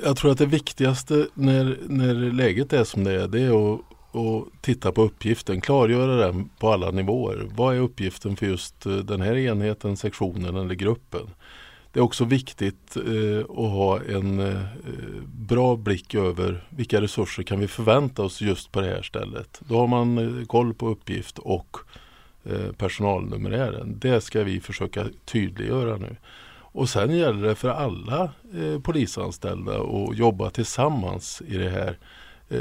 Jag 0.04 0.16
tror 0.16 0.32
att 0.32 0.38
det 0.38 0.46
viktigaste 0.46 1.26
när, 1.34 1.78
när 1.86 2.14
läget 2.14 2.72
är 2.72 2.84
som 2.84 3.04
det 3.04 3.22
är, 3.22 3.28
det 3.28 3.40
är 3.40 3.74
att, 3.74 3.80
att 4.16 4.62
titta 4.62 4.92
på 4.92 5.02
uppgiften, 5.02 5.60
klargöra 5.60 6.26
den 6.26 6.50
på 6.58 6.72
alla 6.72 6.90
nivåer. 6.90 7.48
Vad 7.54 7.76
är 7.76 7.80
uppgiften 7.80 8.36
för 8.36 8.46
just 8.46 8.86
eh, 8.86 8.96
den 8.96 9.20
här 9.20 9.36
enheten, 9.36 9.96
sektionen 9.96 10.56
eller 10.56 10.74
gruppen? 10.74 11.26
Det 11.92 12.00
är 12.00 12.04
också 12.04 12.24
viktigt 12.24 12.96
eh, 12.96 13.40
att 13.40 13.70
ha 13.70 14.00
en 14.02 14.40
eh, 14.40 14.60
bra 15.26 15.76
blick 15.76 16.14
över 16.14 16.66
vilka 16.70 17.00
resurser 17.00 17.42
kan 17.42 17.60
vi 17.60 17.68
förvänta 17.68 18.22
oss 18.22 18.40
just 18.40 18.72
på 18.72 18.80
det 18.80 18.86
här 18.86 19.02
stället. 19.02 19.60
Då 19.68 19.78
har 19.78 19.86
man 19.86 20.18
eh, 20.18 20.46
koll 20.46 20.74
på 20.74 20.88
uppgift 20.88 21.38
och 21.38 21.76
eh, 21.94 22.00
Eh, 22.46 22.72
personalnumerären. 22.72 23.98
Det 23.98 24.20
ska 24.20 24.44
vi 24.44 24.60
försöka 24.60 25.06
tydliggöra 25.24 25.96
nu. 25.96 26.16
Och 26.56 26.88
sen 26.88 27.16
gäller 27.16 27.48
det 27.48 27.54
för 27.54 27.68
alla 27.68 28.22
eh, 28.54 28.80
polisanställda 28.80 29.72
att 29.72 30.16
jobba 30.16 30.50
tillsammans 30.50 31.42
i 31.46 31.56
det 31.56 31.70
här 31.70 31.98
eh, 32.48 32.60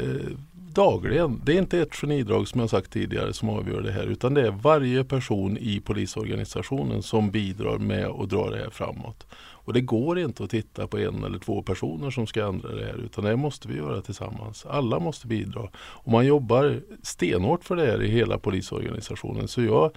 dagligen. 0.74 1.40
Det 1.44 1.52
är 1.52 1.58
inte 1.58 1.78
ett 1.78 1.94
genidrag 1.94 2.48
som 2.48 2.60
jag 2.60 2.70
sagt 2.70 2.92
tidigare 2.92 3.32
som 3.32 3.48
avgör 3.48 3.80
det 3.80 3.92
här 3.92 4.06
utan 4.06 4.34
det 4.34 4.46
är 4.46 4.50
varje 4.50 5.04
person 5.04 5.58
i 5.58 5.80
polisorganisationen 5.80 7.02
som 7.02 7.30
bidrar 7.30 7.78
med 7.78 8.06
att 8.06 8.30
dra 8.30 8.50
det 8.50 8.56
här 8.56 8.70
framåt. 8.70 9.26
Och 9.36 9.72
det 9.72 9.80
går 9.80 10.18
inte 10.18 10.44
att 10.44 10.50
titta 10.50 10.86
på 10.86 10.98
en 10.98 11.24
eller 11.24 11.38
två 11.38 11.62
personer 11.62 12.10
som 12.10 12.26
ska 12.26 12.46
ändra 12.46 12.74
det 12.74 12.84
här 12.84 13.00
utan 13.04 13.24
det 13.24 13.36
måste 13.36 13.68
vi 13.68 13.76
göra 13.76 14.00
tillsammans. 14.00 14.66
Alla 14.66 14.98
måste 14.98 15.26
bidra. 15.26 15.68
Och 15.76 16.12
man 16.12 16.26
jobbar 16.26 16.80
stenhårt 17.02 17.64
för 17.64 17.76
det 17.76 17.86
här 17.86 18.02
i 18.02 18.08
hela 18.08 18.38
polisorganisationen. 18.38 19.48
Så 19.48 19.62
jag 19.62 19.90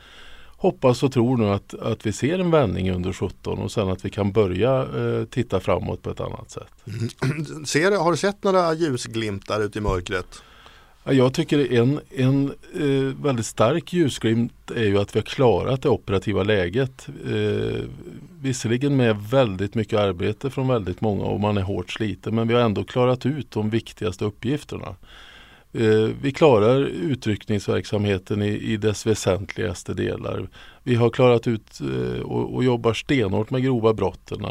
hoppas 0.57 1.03
och 1.03 1.11
tror 1.11 1.37
nu 1.37 1.45
att, 1.49 1.73
att 1.73 2.05
vi 2.05 2.13
ser 2.13 2.39
en 2.39 2.51
vändning 2.51 2.91
under 2.91 3.13
17 3.13 3.59
och 3.59 3.71
sen 3.71 3.89
att 3.89 4.05
vi 4.05 4.09
kan 4.09 4.31
börja 4.31 4.81
eh, 4.81 5.25
titta 5.25 5.59
framåt 5.59 6.01
på 6.01 6.09
ett 6.09 6.19
annat 6.19 6.51
sätt. 6.51 6.73
Mm. 6.87 7.65
Ser, 7.65 7.91
har 7.91 8.11
du 8.11 8.17
sett 8.17 8.43
några 8.43 8.73
ljusglimtar 8.73 9.61
ute 9.61 9.77
i 9.77 9.81
mörkret? 9.81 10.41
Jag 11.09 11.33
tycker 11.33 11.73
en, 11.73 11.99
en 12.09 12.53
eh, 12.73 13.23
väldigt 13.23 13.45
stark 13.45 13.93
ljusglimt 13.93 14.71
är 14.75 14.83
ju 14.83 14.97
att 14.97 15.15
vi 15.15 15.19
har 15.19 15.25
klarat 15.25 15.81
det 15.81 15.89
operativa 15.89 16.43
läget. 16.43 17.07
Eh, 17.25 17.81
visserligen 18.41 18.95
med 18.95 19.17
väldigt 19.31 19.75
mycket 19.75 19.99
arbete 19.99 20.49
från 20.49 20.67
väldigt 20.67 21.01
många 21.01 21.23
och 21.23 21.39
man 21.39 21.57
är 21.57 21.61
hårt 21.61 21.91
sliten 21.91 22.35
men 22.35 22.47
vi 22.47 22.53
har 22.53 22.61
ändå 22.61 22.83
klarat 22.83 23.25
ut 23.25 23.51
de 23.51 23.69
viktigaste 23.69 24.25
uppgifterna. 24.25 24.95
Eh, 25.73 26.09
vi 26.21 26.31
klarar 26.31 26.79
utryckningsverksamheten 26.85 28.41
i, 28.41 28.47
i 28.47 28.77
dess 28.77 29.05
väsentligaste 29.05 29.93
delar. 29.93 30.47
Vi 30.83 30.95
har 30.95 31.09
klarat 31.09 31.47
ut 31.47 31.79
eh, 31.81 32.21
och, 32.21 32.55
och 32.55 32.63
jobbar 32.63 32.93
stenhårt 32.93 33.49
med 33.49 33.63
grova 33.63 33.93
brotten. 33.93 34.45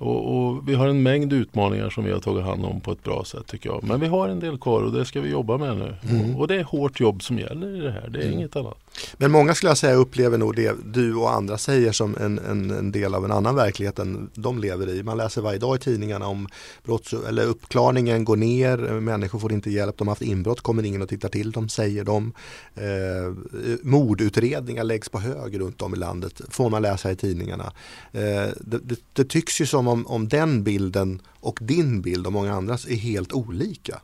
Och, 0.00 0.36
och, 0.36 0.68
vi 0.68 0.74
har 0.74 0.88
en 0.88 1.02
mängd 1.02 1.32
utmaningar 1.32 1.90
som 1.90 2.04
vi 2.04 2.12
har 2.12 2.20
tagit 2.20 2.44
hand 2.44 2.64
om 2.64 2.80
på 2.80 2.92
ett 2.92 3.04
bra 3.04 3.24
sätt 3.24 3.46
tycker 3.46 3.68
jag. 3.70 3.84
Men 3.84 4.00
vi 4.00 4.06
har 4.06 4.28
en 4.28 4.40
del 4.40 4.58
kvar 4.58 4.82
och 4.82 4.92
det 4.92 5.04
ska 5.04 5.20
vi 5.20 5.30
jobba 5.30 5.58
med 5.58 5.76
nu. 5.76 5.94
Mm. 6.10 6.34
Och, 6.34 6.40
och, 6.40 6.48
det 6.48 6.54
är 6.54 6.64
hårt 6.64 7.00
jobb 7.00 7.22
som 7.22 7.38
gäller 7.38 7.76
i 7.76 7.80
det 7.80 7.90
här. 7.90 8.08
Det 8.08 8.18
är 8.18 8.26
mm. 8.26 8.38
inget 8.38 8.56
annat. 8.56 8.78
Men 9.16 9.30
många 9.30 9.54
skulle 9.54 9.70
jag 9.70 9.78
säga 9.78 9.94
upplever 9.94 10.38
nog 10.38 10.56
det 10.56 10.76
du 10.84 11.14
och 11.14 11.32
andra 11.32 11.58
säger 11.58 11.92
som 11.92 12.16
en, 12.16 12.38
en, 12.38 12.70
en, 12.70 12.92
del 12.92 13.14
av 13.14 13.24
en 13.24 13.32
annan 13.32 13.54
verklighet 13.54 13.98
än 13.98 14.30
de 14.34 14.58
lever 14.58 14.88
i. 14.88 15.02
Man 15.02 15.16
läser 15.16 15.42
varje 15.42 15.58
dag 15.58 15.76
i 15.76 15.78
tidningarna 15.78 16.26
om 16.26 16.48
brotts, 16.84 17.12
eller 17.12 17.46
uppklarningen 17.46 18.24
går 18.24 18.36
ner, 18.36 18.78
människor 19.00 19.38
får 19.38 19.52
inte 19.52 19.70
hjälp, 19.70 19.98
de 19.98 20.08
har 20.08 20.12
haft 20.12 20.22
inbrott, 20.22 20.60
kommer 20.60 20.82
ingen 20.82 21.02
och 21.02 21.08
tittar 21.08 21.28
till 21.28 21.52
dem, 21.52 21.68
säger 21.68 22.04
de. 22.04 22.32
Eh, 22.74 23.34
mordutredningar 23.82 24.84
läggs 24.84 25.08
på 25.08 25.18
hög 25.18 25.60
runt 25.60 25.82
om 25.82 25.94
i 25.94 25.96
landet, 25.96 26.40
får 26.48 26.70
man 26.70 26.82
läsa 26.82 27.10
i 27.10 27.16
tidningarna. 27.16 27.72
Eh, 28.12 28.20
det, 28.60 28.78
det, 28.82 29.00
det 29.12 29.24
tycks 29.24 29.60
ju 29.60 29.66
som 29.66 29.88
om, 29.88 30.06
om 30.06 30.28
den 30.28 30.64
bilden 30.64 31.22
och 31.40 31.58
din 31.62 32.02
bild 32.02 32.26
och 32.26 32.32
många 32.32 32.54
andras 32.54 32.86
är 32.86 32.96
helt 32.96 33.32
olika. 33.32 34.00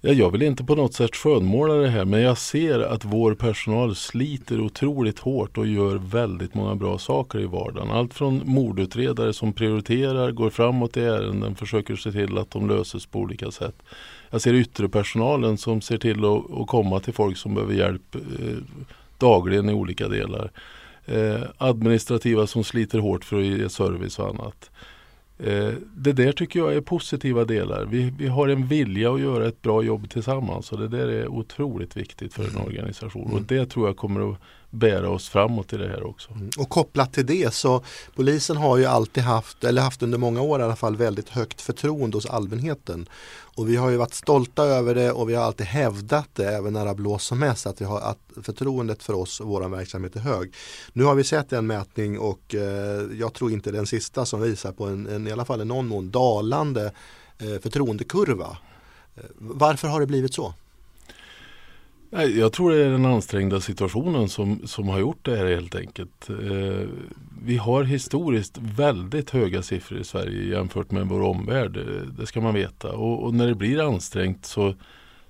Ja, 0.00 0.12
jag 0.12 0.30
vill 0.30 0.42
inte 0.42 0.64
på 0.64 0.74
något 0.74 0.94
sätt 0.94 1.16
skönmåla 1.16 1.74
det 1.74 1.88
här 1.88 2.04
men 2.04 2.20
jag 2.20 2.38
ser 2.38 2.80
att 2.80 3.04
vår 3.04 3.34
personal 3.34 3.96
sliter 3.96 4.60
otroligt 4.60 5.18
hårt 5.18 5.58
och 5.58 5.66
gör 5.66 5.96
väldigt 5.96 6.54
många 6.54 6.74
bra 6.74 6.98
saker 6.98 7.40
i 7.40 7.46
vardagen. 7.46 7.90
Allt 7.90 8.14
från 8.14 8.42
mordutredare 8.44 9.32
som 9.32 9.52
prioriterar, 9.52 10.30
går 10.30 10.50
framåt 10.50 10.96
i 10.96 11.00
ärenden, 11.00 11.54
försöker 11.54 11.96
se 11.96 12.12
till 12.12 12.38
att 12.38 12.50
de 12.50 12.68
löses 12.68 13.06
på 13.06 13.18
olika 13.18 13.50
sätt. 13.50 13.82
Jag 14.30 14.40
ser 14.40 14.54
yttre 14.54 14.88
personalen 14.88 15.58
som 15.58 15.80
ser 15.80 15.98
till 15.98 16.24
att, 16.24 16.60
att 16.60 16.66
komma 16.66 17.00
till 17.00 17.14
folk 17.14 17.36
som 17.36 17.54
behöver 17.54 17.74
hjälp 17.74 18.14
eh, 18.14 18.56
dagligen 19.18 19.70
i 19.70 19.72
olika 19.72 20.08
delar. 20.08 20.50
Eh, 21.04 21.42
administrativa 21.58 22.46
som 22.46 22.64
sliter 22.64 22.98
hårt 22.98 23.24
för 23.24 23.38
att 23.38 23.46
ge 23.46 23.68
service 23.68 24.18
och 24.18 24.28
annat. 24.28 24.70
Eh, 25.38 25.72
det 25.94 26.12
där 26.12 26.32
tycker 26.32 26.60
jag 26.60 26.74
är 26.74 26.80
positiva 26.80 27.44
delar. 27.44 27.84
Vi, 27.84 28.12
vi 28.18 28.28
har 28.28 28.48
en 28.48 28.66
vilja 28.66 29.12
att 29.12 29.20
göra 29.20 29.48
ett 29.48 29.62
bra 29.62 29.82
jobb 29.82 30.10
tillsammans 30.10 30.72
och 30.72 30.78
det 30.78 30.88
där 30.88 31.08
är 31.08 31.28
otroligt 31.28 31.96
viktigt 31.96 32.34
för 32.34 32.44
en 32.44 32.50
mm. 32.50 32.62
organisation. 32.62 33.24
Och 33.24 33.32
mm. 33.32 33.44
det 33.48 33.66
tror 33.66 33.86
jag 33.86 33.96
kommer 33.96 34.32
att 34.32 34.38
bära 34.70 35.10
oss 35.10 35.28
framåt 35.28 35.72
i 35.72 35.76
det 35.76 35.88
här 35.88 36.06
också. 36.06 36.32
Mm. 36.32 36.50
Och 36.58 36.68
kopplat 36.68 37.12
till 37.12 37.26
det 37.26 37.54
så 37.54 37.84
polisen 38.16 38.56
har 38.56 38.76
ju 38.76 38.84
alltid 38.84 39.22
haft, 39.22 39.64
eller 39.64 39.82
haft 39.82 40.02
under 40.02 40.18
många 40.18 40.40
år 40.40 40.60
i 40.60 40.62
alla 40.62 40.76
fall, 40.76 40.96
väldigt 40.96 41.28
högt 41.28 41.60
förtroende 41.60 42.16
hos 42.16 42.26
allmänheten. 42.26 43.08
Och 43.58 43.68
vi 43.68 43.76
har 43.76 43.90
ju 43.90 43.96
varit 43.96 44.14
stolta 44.14 44.64
över 44.64 44.94
det 44.94 45.12
och 45.12 45.30
vi 45.30 45.34
har 45.34 45.44
alltid 45.44 45.66
hävdat 45.66 46.28
det 46.32 46.48
även 46.48 46.72
när 46.72 46.80
det 46.80 46.90
har 46.90 46.94
blåst 46.94 47.26
som 47.26 47.38
mest 47.38 47.66
att, 47.66 47.80
vi 47.80 47.84
har, 47.84 48.00
att 48.00 48.18
förtroendet 48.42 49.02
för 49.02 49.12
oss 49.12 49.40
och 49.40 49.48
vår 49.48 49.68
verksamhet 49.68 50.16
är 50.16 50.20
hög. 50.20 50.54
Nu 50.92 51.04
har 51.04 51.14
vi 51.14 51.24
sett 51.24 51.52
en 51.52 51.66
mätning 51.66 52.18
och 52.18 52.54
eh, 52.54 53.02
jag 53.18 53.34
tror 53.34 53.52
inte 53.52 53.70
den 53.70 53.86
sista 53.86 54.26
som 54.26 54.40
visar 54.40 54.72
på 54.72 54.86
en, 54.86 55.06
en 55.06 55.26
i 55.26 55.32
alla 55.32 55.44
fall 55.44 55.60
i 55.60 55.64
någon 55.64 55.86
mån 55.86 56.10
dalande 56.10 56.92
eh, 57.38 57.60
förtroendekurva. 57.62 58.58
Eh, 59.16 59.22
varför 59.38 59.88
har 59.88 60.00
det 60.00 60.06
blivit 60.06 60.34
så? 60.34 60.54
Jag 62.10 62.52
tror 62.52 62.70
det 62.70 62.84
är 62.84 62.90
den 62.90 63.04
ansträngda 63.04 63.60
situationen 63.60 64.28
som, 64.28 64.66
som 64.66 64.88
har 64.88 64.98
gjort 64.98 65.24
det 65.24 65.36
här 65.36 65.46
helt 65.46 65.74
enkelt. 65.74 66.30
Eh, 66.30 66.88
vi 67.42 67.56
har 67.56 67.84
historiskt 67.84 68.58
väldigt 68.58 69.30
höga 69.30 69.62
siffror 69.62 69.98
i 69.98 70.04
Sverige 70.04 70.54
jämfört 70.54 70.90
med 70.90 71.06
vår 71.06 71.20
omvärld. 71.20 71.76
Eh, 71.76 72.02
det 72.18 72.26
ska 72.26 72.40
man 72.40 72.54
veta. 72.54 72.92
Och, 72.92 73.24
och, 73.24 73.34
när 73.34 73.46
det 73.46 73.54
blir 73.54 73.88
ansträngt 73.88 74.46
så, 74.46 74.74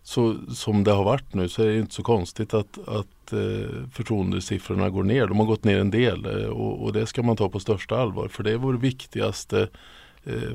så 0.02 0.36
som 0.54 0.84
det 0.84 0.92
har 0.92 1.04
varit 1.04 1.34
nu 1.34 1.48
så 1.48 1.62
är 1.62 1.66
det 1.66 1.78
inte 1.78 1.94
så 1.94 2.02
konstigt 2.02 2.54
att, 2.54 2.88
att 2.88 3.32
eh, 3.32 3.84
förtroendesiffrorna 3.92 4.90
går 4.90 5.04
ner. 5.04 5.26
De 5.26 5.38
har 5.38 5.46
gått 5.46 5.64
ner 5.64 5.78
en 5.78 5.90
del 5.90 6.24
eh, 6.24 6.48
och, 6.48 6.82
och 6.84 6.92
det 6.92 7.06
ska 7.06 7.22
man 7.22 7.36
ta 7.36 7.48
på 7.48 7.60
största 7.60 7.96
allvar. 7.96 8.28
För 8.28 8.42
det 8.42 8.52
är 8.52 8.56
vår 8.56 8.74
viktigaste 8.74 9.68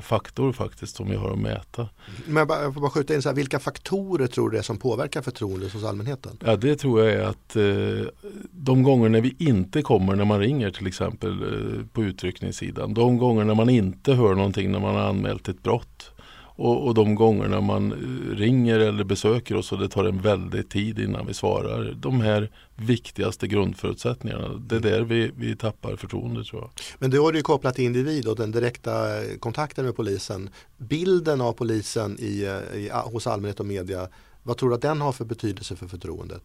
faktor 0.00 0.52
faktiskt 0.52 0.96
som 0.96 1.10
vi 1.10 1.16
har 1.16 1.32
att 1.32 1.38
mäta. 1.38 1.88
Men 2.26 2.36
jag, 2.36 2.48
bara, 2.48 2.62
jag 2.62 2.74
får 2.74 2.80
bara 2.80 2.90
skjuta 2.90 3.14
in 3.14 3.22
så 3.22 3.28
här, 3.28 3.36
vilka 3.36 3.58
faktorer 3.58 4.26
tror 4.26 4.50
du 4.50 4.56
det 4.56 4.60
är 4.60 4.62
som 4.62 4.76
påverkar 4.76 5.22
förtroendet 5.22 5.72
hos 5.72 5.84
allmänheten? 5.84 6.38
Ja 6.44 6.56
det 6.56 6.76
tror 6.76 7.00
jag 7.00 7.12
är 7.12 7.22
att 7.22 7.56
eh, 7.56 8.08
de 8.50 8.82
gånger 8.82 9.08
när 9.08 9.20
vi 9.20 9.36
inte 9.38 9.82
kommer 9.82 10.16
när 10.16 10.24
man 10.24 10.40
ringer 10.40 10.70
till 10.70 10.86
exempel 10.86 11.42
eh, 11.42 11.86
på 11.92 12.02
utryckningssidan. 12.02 12.94
De 12.94 13.18
gånger 13.18 13.44
när 13.44 13.54
man 13.54 13.68
inte 13.68 14.12
hör 14.12 14.34
någonting 14.34 14.72
när 14.72 14.80
man 14.80 14.94
har 14.94 15.02
anmält 15.02 15.48
ett 15.48 15.62
brott. 15.62 16.13
Och, 16.56 16.86
och 16.86 16.94
de 16.94 17.14
gångerna 17.14 17.60
man 17.60 17.92
eh, 17.92 18.36
ringer 18.36 18.78
eller 18.78 19.04
besöker 19.04 19.56
oss 19.56 19.72
och 19.72 19.78
det 19.78 19.88
tar 19.88 20.04
en 20.04 20.20
väldig 20.20 20.68
tid 20.68 20.98
innan 20.98 21.26
vi 21.26 21.34
svarar. 21.34 21.94
De 21.96 22.20
här 22.20 22.50
viktigaste 22.76 23.46
grundförutsättningarna. 23.46 24.48
Det 24.48 24.76
är 24.76 24.80
där 24.80 25.00
vi, 25.00 25.30
vi 25.36 25.56
tappar 25.56 25.96
förtroende 25.96 26.44
tror 26.44 26.62
jag. 26.62 26.70
Men 26.98 27.12
är 27.12 27.32
det 27.32 27.38
ju 27.38 27.42
kopplat 27.42 27.74
till 27.74 27.84
individ 27.84 28.28
och 28.28 28.36
den 28.36 28.50
direkta 28.50 28.92
kontakten 29.40 29.84
med 29.84 29.96
polisen. 29.96 30.50
Bilden 30.76 31.40
av 31.40 31.52
polisen 31.52 32.16
i, 32.18 32.60
i, 32.74 32.90
hos 33.04 33.26
allmänhet 33.26 33.60
och 33.60 33.66
media. 33.66 34.08
Vad 34.42 34.56
tror 34.56 34.68
du 34.68 34.74
att 34.74 34.82
den 34.82 35.00
har 35.00 35.12
för 35.12 35.24
betydelse 35.24 35.76
för 35.76 35.86
förtroendet? 35.86 36.42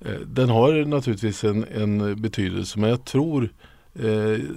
Eh, 0.00 0.20
den 0.26 0.48
har 0.48 0.84
naturligtvis 0.84 1.44
en, 1.44 1.64
en 1.64 2.22
betydelse 2.22 2.78
men 2.78 2.90
jag 2.90 3.04
tror 3.04 3.48
Eh, 3.48 3.48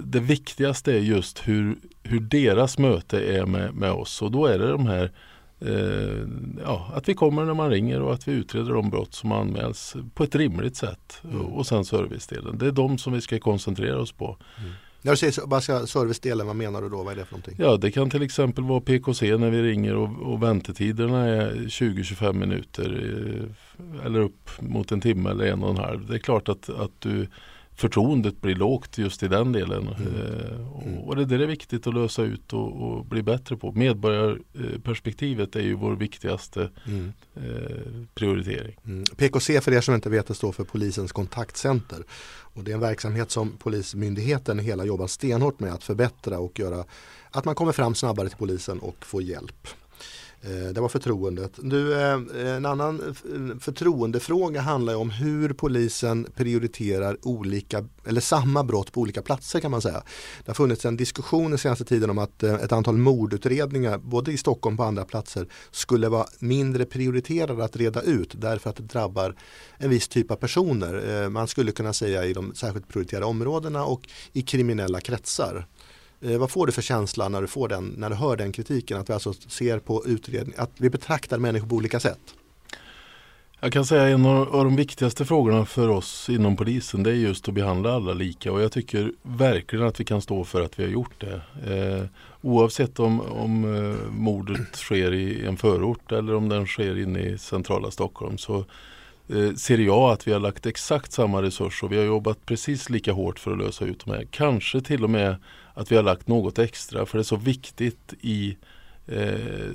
det 0.04 0.20
viktigaste 0.20 0.92
är 0.92 0.98
just 0.98 1.48
hur, 1.48 1.76
hur 2.02 2.20
deras 2.20 2.78
möte 2.78 3.20
är 3.20 3.46
med, 3.46 3.74
med 3.74 3.92
oss 3.92 4.22
och 4.22 4.30
då 4.30 4.46
är 4.46 4.58
det 4.58 4.70
de 4.70 4.86
här 4.86 5.12
eh, 5.60 6.26
ja, 6.64 6.90
att 6.94 7.08
vi 7.08 7.14
kommer 7.14 7.44
när 7.44 7.54
man 7.54 7.70
ringer 7.70 8.02
och 8.02 8.14
att 8.14 8.28
vi 8.28 8.32
utreder 8.32 8.72
de 8.72 8.90
brott 8.90 9.14
som 9.14 9.32
anmäls 9.32 9.96
på 10.14 10.24
ett 10.24 10.34
rimligt 10.34 10.76
sätt. 10.76 11.22
Mm. 11.24 11.40
Och 11.40 11.66
sen 11.66 11.84
servicedelen. 11.84 12.58
Det 12.58 12.66
är 12.66 12.72
de 12.72 12.98
som 12.98 13.12
vi 13.12 13.20
ska 13.20 13.38
koncentrera 13.38 14.00
oss 14.00 14.12
på. 14.12 14.36
Mm. 14.58 14.70
När 15.02 15.12
du 15.12 15.16
säger 15.16 15.46
bara 15.46 15.86
servicedelen, 15.86 16.46
vad 16.46 16.56
menar 16.56 16.82
du 16.82 16.88
då? 16.88 17.02
Vad 17.02 17.12
är 17.12 17.16
det 17.16 17.24
för 17.24 17.32
någonting? 17.32 17.54
Ja, 17.58 17.76
det 17.76 17.90
kan 17.90 18.10
till 18.10 18.22
exempel 18.22 18.64
vara 18.64 18.80
PKC 18.80 19.36
när 19.36 19.50
vi 19.50 19.62
ringer 19.62 19.94
och, 19.94 20.32
och 20.32 20.42
väntetiderna 20.42 21.26
är 21.26 21.52
20-25 21.52 22.32
minuter 22.32 23.16
eh, 23.78 24.06
eller 24.06 24.20
upp 24.20 24.50
mot 24.60 24.92
en 24.92 25.00
timme 25.00 25.30
eller 25.30 25.44
en 25.46 25.62
och 25.62 25.70
en 25.70 25.76
halv. 25.76 26.06
Det 26.06 26.14
är 26.14 26.18
klart 26.18 26.48
att, 26.48 26.68
att 26.68 26.90
du 26.98 27.26
förtroendet 27.80 28.40
blir 28.40 28.54
lågt 28.54 28.98
just 28.98 29.22
i 29.22 29.28
den 29.28 29.52
delen. 29.52 29.88
Mm. 29.88 30.14
Eh, 30.16 30.72
och, 30.72 31.08
och, 31.08 31.26
det 31.26 31.34
är 31.34 31.46
viktigt 31.46 31.86
att 31.86 31.94
lösa 31.94 32.22
ut 32.22 32.52
och, 32.52 32.82
och, 32.82 33.04
bli 33.04 33.22
bättre 33.22 33.56
på. 33.56 33.72
Medborgarperspektivet 33.72 35.56
är 35.56 35.60
ju 35.60 35.74
vår 35.74 35.96
viktigaste 35.96 36.70
mm. 36.86 37.12
eh, 37.34 38.04
prioritering. 38.14 38.76
Mm. 38.84 39.04
PKC 39.04 39.60
för 39.60 39.72
er 39.72 39.80
som 39.80 39.94
inte 39.94 40.10
vet 40.10 40.26
det 40.26 40.34
står 40.34 40.52
för 40.52 40.64
Polisens 40.64 41.12
kontaktcenter. 41.12 42.04
Och 42.54 42.64
det 42.64 42.70
är 42.70 42.74
en 42.74 42.80
verksamhet 42.80 43.30
som 43.30 43.56
Polismyndigheten 43.58 44.58
hela 44.58 44.84
jobbar 44.84 45.06
stenhårt 45.06 45.60
med 45.60 45.72
att 45.72 45.84
förbättra 45.84 46.38
och 46.38 46.58
göra 46.58 46.84
att 47.30 47.44
man 47.44 47.54
kommer 47.54 47.72
fram 47.72 47.94
snabbare 47.94 48.28
till 48.28 48.38
polisen 48.38 48.78
och 48.78 49.06
får 49.06 49.22
hjälp. 49.22 49.68
Eh, 50.42 50.72
det 50.72 50.80
var 50.80 50.88
förtroendet. 50.88 51.52
Nu, 51.62 51.92
eh, 51.92 52.56
en 52.56 52.66
annan 52.66 53.14
förtroendefråga 53.60 54.60
handlar 54.60 54.96
om 54.96 55.10
hur 55.10 55.52
polisen 55.52 56.26
prioriterar 56.34 57.16
olika, 57.22 57.84
eller 58.06 58.20
samma 58.20 58.64
brott 58.64 58.92
på 58.92 59.00
olika 59.00 59.22
platser 59.22 59.60
kan 59.60 59.70
man 59.70 59.82
säga. 59.82 60.02
Det 60.44 60.46
har 60.50 60.54
funnits 60.54 60.84
en 60.84 60.96
diskussion 60.96 61.50
den 61.50 61.58
senaste 61.58 61.84
tiden 61.84 62.10
om 62.10 62.18
att 62.18 62.42
eh, 62.42 62.54
ett 62.54 62.72
antal 62.72 62.96
mordutredningar, 62.96 63.98
både 63.98 64.32
i 64.32 64.36
Stockholm 64.36 64.74
och 64.74 64.78
på 64.78 64.84
andra 64.84 65.04
platser, 65.04 65.46
skulle 65.70 66.08
vara 66.08 66.26
mindre 66.38 66.84
prioriterade 66.84 67.64
att 67.64 67.76
reda 67.76 68.02
ut 68.02 68.34
därför 68.34 68.70
att 68.70 68.76
det 68.76 68.82
drabbar 68.82 69.36
en 69.78 69.90
viss 69.90 70.08
typ 70.08 70.30
av 70.30 70.36
personer. 70.36 71.28
Man 71.28 71.48
skulle 71.48 71.72
kunna 71.72 71.92
säga 71.92 72.24
i 72.24 72.32
de 72.32 72.54
särskilt 72.54 72.88
prioriterade 72.88 73.26
områdena 73.26 73.84
och 73.84 74.08
i 74.32 74.42
kriminella 74.42 75.00
kretsar. 75.00 75.66
Eh, 76.22 76.38
vad 76.38 76.50
får 76.50 76.66
du 76.66 76.72
för 76.72 76.82
känsla 76.82 77.28
när 77.28 77.40
du, 77.40 77.46
får 77.46 77.68
den, 77.68 77.94
när 77.96 78.10
du 78.10 78.16
hör 78.16 78.36
den 78.36 78.52
kritiken? 78.52 79.00
Att 79.00 79.10
vi 79.10 79.14
alltså 79.14 79.32
ser 79.32 79.78
på 79.78 80.06
utredning, 80.06 80.54
att 80.58 80.70
vi 80.76 80.90
betraktar 80.90 81.38
människor 81.38 81.68
på 81.68 81.74
olika 81.74 82.00
sätt? 82.00 82.34
Jag 83.62 83.72
kan 83.72 83.86
säga 83.86 84.08
en 84.08 84.26
av 84.26 84.64
de 84.64 84.76
viktigaste 84.76 85.24
frågorna 85.24 85.64
för 85.64 85.88
oss 85.88 86.28
inom 86.28 86.56
polisen 86.56 87.02
det 87.02 87.10
är 87.10 87.14
just 87.14 87.48
att 87.48 87.54
behandla 87.54 87.94
alla 87.94 88.12
lika 88.12 88.52
och 88.52 88.62
jag 88.62 88.72
tycker 88.72 89.12
verkligen 89.22 89.86
att 89.86 90.00
vi 90.00 90.04
kan 90.04 90.20
stå 90.22 90.44
för 90.44 90.60
att 90.60 90.78
vi 90.78 90.82
har 90.82 90.90
gjort 90.90 91.20
det. 91.20 91.40
Eh, 91.74 92.04
oavsett 92.40 93.00
om, 93.00 93.20
om 93.20 93.74
eh, 93.76 94.10
mordet 94.12 94.76
sker 94.76 95.14
i 95.14 95.46
en 95.46 95.56
förort 95.56 96.12
eller 96.12 96.34
om 96.34 96.48
den 96.48 96.66
sker 96.66 96.98
inne 96.98 97.20
i 97.20 97.38
centrala 97.38 97.90
Stockholm 97.90 98.38
så 98.38 98.64
eh, 99.28 99.54
ser 99.56 99.78
jag 99.78 100.10
att 100.10 100.26
vi 100.26 100.32
har 100.32 100.40
lagt 100.40 100.66
exakt 100.66 101.12
samma 101.12 101.42
resurser 101.42 101.86
och 101.86 101.92
vi 101.92 101.96
har 101.96 102.04
jobbat 102.04 102.46
precis 102.46 102.90
lika 102.90 103.12
hårt 103.12 103.38
för 103.38 103.52
att 103.52 103.58
lösa 103.58 103.84
ut 103.84 104.04
de 104.04 104.10
här. 104.10 104.26
Kanske 104.30 104.80
till 104.80 105.04
och 105.04 105.10
med 105.10 105.36
att 105.80 105.92
vi 105.92 105.96
har 105.96 106.02
lagt 106.02 106.28
något 106.28 106.58
extra 106.58 107.06
för 107.06 107.18
det 107.18 107.22
är 107.22 107.24
så 107.24 107.36
viktigt 107.36 108.14
i 108.20 108.56
eh, 109.10 109.70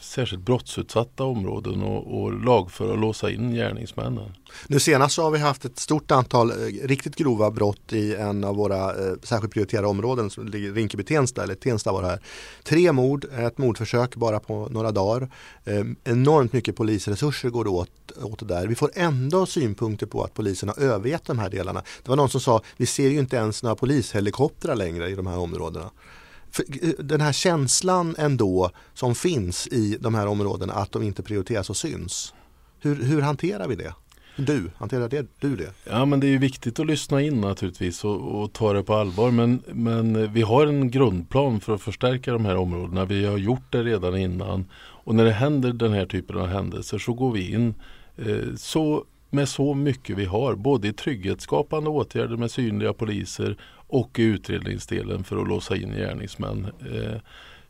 särskilt 0.00 0.42
brottsutsatta 0.42 1.24
områden 1.24 1.82
och, 1.82 2.22
och 2.22 2.44
lagföra 2.44 2.92
och 2.92 2.98
låsa 2.98 3.30
in 3.30 3.54
gärningsmännen. 3.54 4.32
Nu 4.66 4.80
senast 4.80 5.14
så 5.14 5.22
har 5.22 5.30
vi 5.30 5.38
haft 5.38 5.64
ett 5.64 5.78
stort 5.78 6.10
antal 6.10 6.50
eh, 6.50 6.54
riktigt 6.82 7.16
grova 7.16 7.50
brott 7.50 7.92
i 7.92 8.14
en 8.14 8.44
av 8.44 8.56
våra 8.56 8.90
eh, 8.90 9.14
särskilt 9.22 9.52
prioriterade 9.52 9.88
områden 9.88 10.30
som 10.30 10.48
ligger 10.48 10.72
Rinkeby-Tensta 10.72 11.42
eller 11.42 11.54
Tensta 11.54 11.92
var 11.92 12.02
det 12.02 12.08
här. 12.08 12.20
Tre 12.62 12.92
mord, 12.92 13.26
ett 13.38 13.58
mordförsök 13.58 14.16
bara 14.16 14.40
på 14.40 14.68
några 14.70 14.92
dagar. 14.92 15.30
Eh, 15.64 15.84
enormt 16.04 16.52
mycket 16.52 16.76
polisresurser 16.76 17.50
går 17.50 17.66
åt, 17.66 17.90
åt 18.22 18.38
det 18.38 18.46
där. 18.46 18.66
Vi 18.66 18.74
får 18.74 18.90
ändå 18.94 19.46
synpunkter 19.46 20.06
på 20.06 20.24
att 20.24 20.34
polisen 20.34 20.68
har 20.68 20.82
övergett 20.82 21.24
de 21.24 21.38
här 21.38 21.50
delarna. 21.50 21.82
Det 22.02 22.08
var 22.08 22.16
någon 22.16 22.30
som 22.30 22.40
sa 22.40 22.62
vi 22.76 22.86
ser 22.86 23.08
ju 23.08 23.18
inte 23.18 23.36
ens 23.36 23.62
några 23.62 23.76
polishelikoptrar 23.76 24.76
längre 24.76 25.10
i 25.10 25.14
de 25.14 25.26
här 25.26 25.38
områdena. 25.38 25.90
Eh, 26.58 26.88
den 26.98 27.20
här 27.20 27.32
känslan 27.32 28.14
ändå 28.18 28.70
som 28.94 29.14
finns 29.14 29.66
i 29.66 29.96
de 30.00 30.14
här 30.14 30.26
områdena 30.26 30.72
att 30.72 30.92
de 30.92 31.02
inte 31.02 31.22
prioriteras 31.22 31.70
och 31.70 31.76
syns. 31.76 32.34
Hur, 32.80 33.02
hur 33.04 33.22
hanterar 33.22 33.68
vi 33.68 33.76
det? 33.76 33.94
Du, 34.36 34.70
hanterar 34.76 35.08
det, 35.08 35.26
du 35.40 35.56
det? 35.56 35.72
Ja 35.84 36.04
men 36.04 36.20
det 36.20 36.26
är 36.26 36.30
ju 36.30 36.38
viktigt 36.38 36.80
att 36.80 36.86
lyssna 36.86 37.22
in 37.22 37.40
naturligtvis 37.40 38.04
och, 38.04 38.42
och, 38.42 38.52
ta 38.52 38.72
det 38.72 38.82
på 38.82 38.94
allvar. 38.94 39.30
Men, 39.30 39.62
men 39.72 40.32
vi 40.32 40.42
har 40.42 40.66
en 40.66 40.90
grundplan 40.90 41.60
för 41.60 41.74
att 41.74 41.82
förstärka 41.82 42.32
de 42.32 42.44
här 42.44 42.56
områdena. 42.56 43.04
Vi 43.04 43.26
har 43.26 43.38
gjort 43.38 43.72
det 43.72 43.82
redan 43.82 44.16
innan. 44.16 44.64
Och 44.76 45.14
när 45.14 45.24
det 45.24 45.32
händer 45.32 45.72
den 45.72 45.92
här 45.92 46.06
typen 46.06 46.38
av 46.38 46.46
händelser 46.46 46.98
så 46.98 47.12
går 47.12 47.32
vi 47.32 47.52
in 47.52 47.74
eh, 48.16 48.54
så 48.56 49.04
med 49.30 49.48
så 49.48 49.74
mycket 49.74 50.16
vi 50.16 50.24
har, 50.24 50.54
både 50.54 50.88
i 50.88 50.92
trygghetsskapande 50.92 51.90
åtgärder 51.90 52.36
med 52.36 52.50
synliga 52.50 52.92
poliser 52.92 53.56
och 53.94 54.18
i 54.18 54.22
utredningsdelen 54.22 55.24
för 55.24 55.36
att 55.36 55.48
låsa 55.48 55.76
in 55.76 55.92
gärningsmän. 55.96 56.66
Eh, 56.92 57.20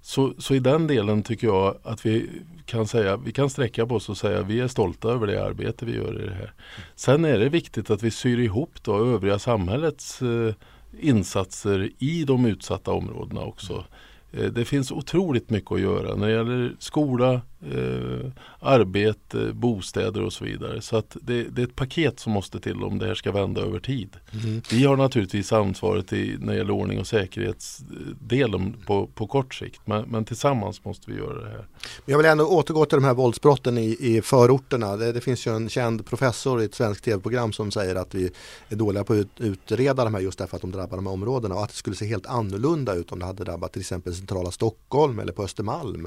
så, 0.01 0.35
så 0.39 0.55
i 0.55 0.59
den 0.59 0.87
delen 0.87 1.23
tycker 1.23 1.47
jag 1.47 1.77
att 1.83 2.07
vi 2.07 2.31
kan 2.67 2.87
säga, 2.87 3.17
vi 3.17 3.33
kan 3.33 3.51
sträcka 3.51 3.87
på 3.87 3.95
oss 3.95 4.09
och 4.09 4.17
säga 4.17 4.41
att 4.41 4.47
vi 4.47 4.61
är 4.61 4.69
stolta 4.69 5.09
över 5.09 5.27
det 5.27 5.45
arbete 5.45 5.87
vi 5.87 5.97
gör 5.97 6.23
i 6.23 6.27
det 6.27 6.35
här. 6.35 6.53
Sen 6.95 7.25
är 7.25 7.39
det 7.39 7.49
viktigt 7.49 7.91
att 7.91 8.03
vi 8.03 8.11
syr 8.11 8.39
ihop 8.39 8.83
då 8.83 9.05
övriga 9.15 9.39
samhällets 9.39 10.23
eh, 10.23 10.55
insatser 11.01 11.91
i 11.99 12.25
de 12.25 12.47
utsatta 12.47 12.91
områdena 12.93 13.41
också. 13.41 13.85
Eh, 14.33 14.53
det 14.53 14.65
finns 14.65 14.93
otroligt 14.93 15.51
mycket 15.51 15.73
att 15.73 15.81
göra 15.81 16.15
när 16.15 16.27
det 16.27 16.33
gäller 16.33 16.73
skola, 16.79 17.41
eh, 17.73 18.31
arbete, 18.61 19.53
bostäder 19.53 20.23
och 20.23 20.33
så 20.33 20.45
vidare. 20.45 20.81
Så 20.81 20.97
att 20.97 21.17
det, 21.23 21.43
det, 21.43 21.63
är 21.63 21.67
ett 21.67 21.77
paket 21.77 22.21
som 22.21 22.33
måste 22.33 22.61
till 22.61 22.83
om 22.83 22.99
det 22.99 23.07
här 23.07 23.15
ska 23.15 23.33
vända 23.33 23.61
över 23.61 23.81
tid. 23.81 24.17
Mm. 24.45 24.63
Vi 24.71 24.85
har 24.85 24.97
naturligtvis 24.97 25.53
ansvaret 25.53 26.13
i, 26.13 26.37
när 26.41 26.53
det 26.53 26.59
gäller 26.59 26.71
ordning 26.71 27.01
och 27.01 27.07
säkerhetsdelen 27.07 28.77
på, 28.87 29.07
på 29.07 29.27
kort 29.27 29.55
sikt. 29.55 29.81
Men, 29.85 30.05
men, 30.09 30.25
tillsammans 30.25 30.85
måste 30.85 31.11
vi 31.11 31.17
göra 31.17 31.45
det 31.45 31.51
här. 31.51 31.67
Jag 32.05 32.17
vill 32.17 32.27
ändå 32.27 32.47
återgå 32.47 32.85
till 32.85 32.97
de 32.97 33.05
här 33.05 33.15
våldsbrotten 33.15 33.79
i, 33.79 33.97
i 34.01 34.23
förorterna. 34.23 34.97
Det, 34.97 35.13
det 35.13 35.21
finns 35.21 35.47
ju 35.47 35.57
en 35.57 35.69
känd 35.69 36.07
professor 36.07 36.63
i 36.63 36.65
ett 36.65 36.75
svenskt 36.75 37.05
tv-program 37.05 37.53
som 37.53 37.71
säger 37.71 37.95
att 37.95 38.15
vi 38.15 38.31
är 38.69 38.77
dåliga 38.77 39.05
på 39.05 39.13
att 39.13 39.19
ut, 39.19 39.41
utreda 39.41 40.05
de 40.05 40.15
här 40.15 40.21
just 40.21 40.39
därför 40.39 40.57
att 40.57 40.63
de 40.63 40.71
drabbar 40.71 40.97
de 40.97 41.07
här 41.07 41.13
områdena 41.13 41.55
och 41.55 41.63
att 41.63 41.71
det 41.71 41.77
skulle 41.77 41.97
se 41.97 42.07
helt 42.07 42.27
annorlunda 42.27 42.95
ut 42.95 43.13
om 43.13 43.19
det 43.19 43.25
hade 43.25 43.45
drabbat 43.45 43.73
till 43.73 43.81
exempel 43.81 44.15
centrala 44.15 44.51
Stockholm 44.51 45.19
eller 45.19 45.33
på 45.33 45.43
Östermalm. 45.43 46.07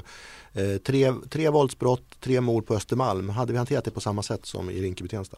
Eh, 0.58 0.78
tre, 0.78 1.14
tre 1.30 1.50
våldsbrott, 1.50 2.20
tre 2.20 2.40
mord 2.40 2.66
på 2.66 2.74
Östermalm. 2.74 3.28
Hade 3.28 3.52
vi 3.52 3.58
hanterat 3.58 3.84
det 3.84 3.90
på 3.90 4.00
samma 4.00 4.22
sätt 4.22 4.46
som 4.46 4.70
i 4.70 4.82
Rinkeby-Tensta? 4.82 5.36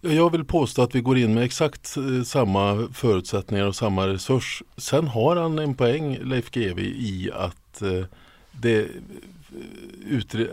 Jag 0.00 0.32
vill 0.32 0.44
påstå 0.44 0.82
att 0.82 0.94
vi 0.94 1.00
går 1.00 1.18
in 1.18 1.34
med 1.34 1.44
exakt 1.44 1.96
eh, 1.96 2.22
samma 2.24 2.88
förutsättningar 2.92 3.66
och 3.66 3.76
samma 3.76 4.06
resurs. 4.06 4.62
Sen 4.76 5.08
har 5.08 5.36
han 5.36 5.58
en 5.58 5.74
poäng, 5.74 6.18
Leif 6.22 6.50
GW, 6.50 6.82
i 6.82 7.30
att 7.34 7.82
eh, 7.82 8.04
det 8.52 8.88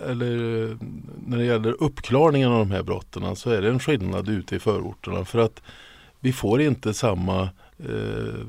eller, 0.09 0.77
när 1.27 1.37
det 1.37 1.45
gäller 1.45 1.83
uppklarningen 1.83 2.51
av 2.51 2.59
de 2.59 2.71
här 2.71 2.83
brotten 2.83 3.35
så 3.35 3.49
är 3.49 3.61
det 3.61 3.69
en 3.69 3.79
skillnad 3.79 4.29
ute 4.29 4.55
i 4.55 4.59
förorterna. 4.59 5.25
För 5.25 5.39
att 5.39 5.61
vi 6.19 6.33
får 6.33 6.61
inte 6.61 6.93
samma 6.93 7.49
eh, 7.79 8.45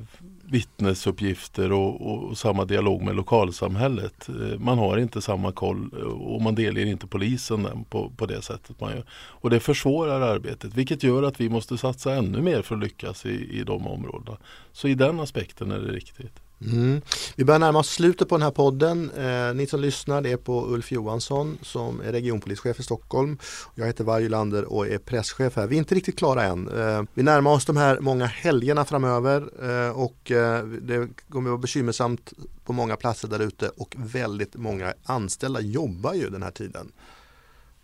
vittnesuppgifter 0.51 1.73
och, 1.73 2.13
och, 2.13 2.39
samma 2.39 2.65
dialog 2.65 3.03
med 3.03 3.17
lokalsamhället. 3.17 4.29
Eh, 4.29 4.59
man 4.59 4.79
har 4.79 4.99
inte 4.99 5.21
samma 5.21 5.53
koll 5.53 5.91
eh, 5.99 6.05
och 6.05 6.43
man 6.43 6.55
delger 6.55 6.87
inte 6.87 7.07
polisen 7.07 7.85
på, 7.91 8.11
på 8.17 8.27
det 8.27 8.43
sättet 8.43 8.81
man 8.81 8.93
gör. 8.93 9.05
Och 9.11 9.51
det 9.51 9.61
försvårar 9.61 10.21
arbetet 10.21 10.75
vilket 10.75 11.03
gör 11.03 11.23
att 11.23 11.41
vi 11.41 11.49
måste 11.49 11.79
satsa 11.79 12.15
ännu 12.15 12.43
mer 12.43 12.63
för 12.63 12.75
att 12.75 12.83
lyckas 12.83 13.27
i, 13.27 13.61
i 13.61 13.65
de 13.65 13.87
områdena. 13.87 14.37
Så 14.73 14.89
i 14.89 14.95
den 14.95 15.21
aspekten 15.21 15.71
är 15.71 15.79
det 15.79 15.93
riktigt. 15.93 16.46
Mm. 16.61 17.01
Vi 17.37 17.45
börjar 17.45 17.59
närma 17.59 17.79
oss 17.79 17.91
slutet 17.91 18.29
på 18.29 18.35
den 18.35 18.43
här 18.43 18.51
podden. 18.51 19.11
Eh, 19.11 19.55
ni 19.55 19.67
som 19.67 19.81
lyssnar 19.81 20.23
det 20.23 20.33
är 20.33 20.37
på 20.37 20.67
Ulf 20.67 20.93
Johansson 20.93 21.59
som 21.63 22.01
är 22.01 22.13
regionpolischef 22.13 22.81
i 22.81 22.83
Stockholm. 22.83 23.39
Jag 23.75 23.87
heter 23.87 24.05
Varje 24.05 24.29
Lander 24.29 24.65
och 24.65 24.89
är 24.89 24.99
presschef 24.99 25.57
här. 25.57 25.67
Vi 25.67 25.77
är 25.77 25.79
inte 25.79 25.95
riktigt 25.95 26.19
klara 26.19 26.45
än. 26.45 26.69
Eh, 26.69 27.03
vi 27.15 27.23
närmar 27.23 27.51
oss 27.51 27.65
de 27.65 27.77
här 27.77 28.01
många 28.01 28.27
helgerna 28.27 28.85
framöver 28.85 29.49
eh, 29.63 29.91
och 29.91 30.31
eh, 30.31 30.65
det 30.65 31.09
kommer 31.29 31.51
att 31.51 31.53
vara 31.53 31.61
bekymmersamt 31.61 32.33
på 32.65 32.73
många 32.73 32.97
platser 32.97 33.29
där 33.29 33.41
ute 33.41 33.69
och 33.69 33.95
väldigt 33.99 34.57
många 34.57 34.95
anställda 35.05 35.61
jobbar 35.61 36.15
ju 36.15 36.31
den 36.31 36.43
här 36.43 36.51
tiden. 36.51 36.93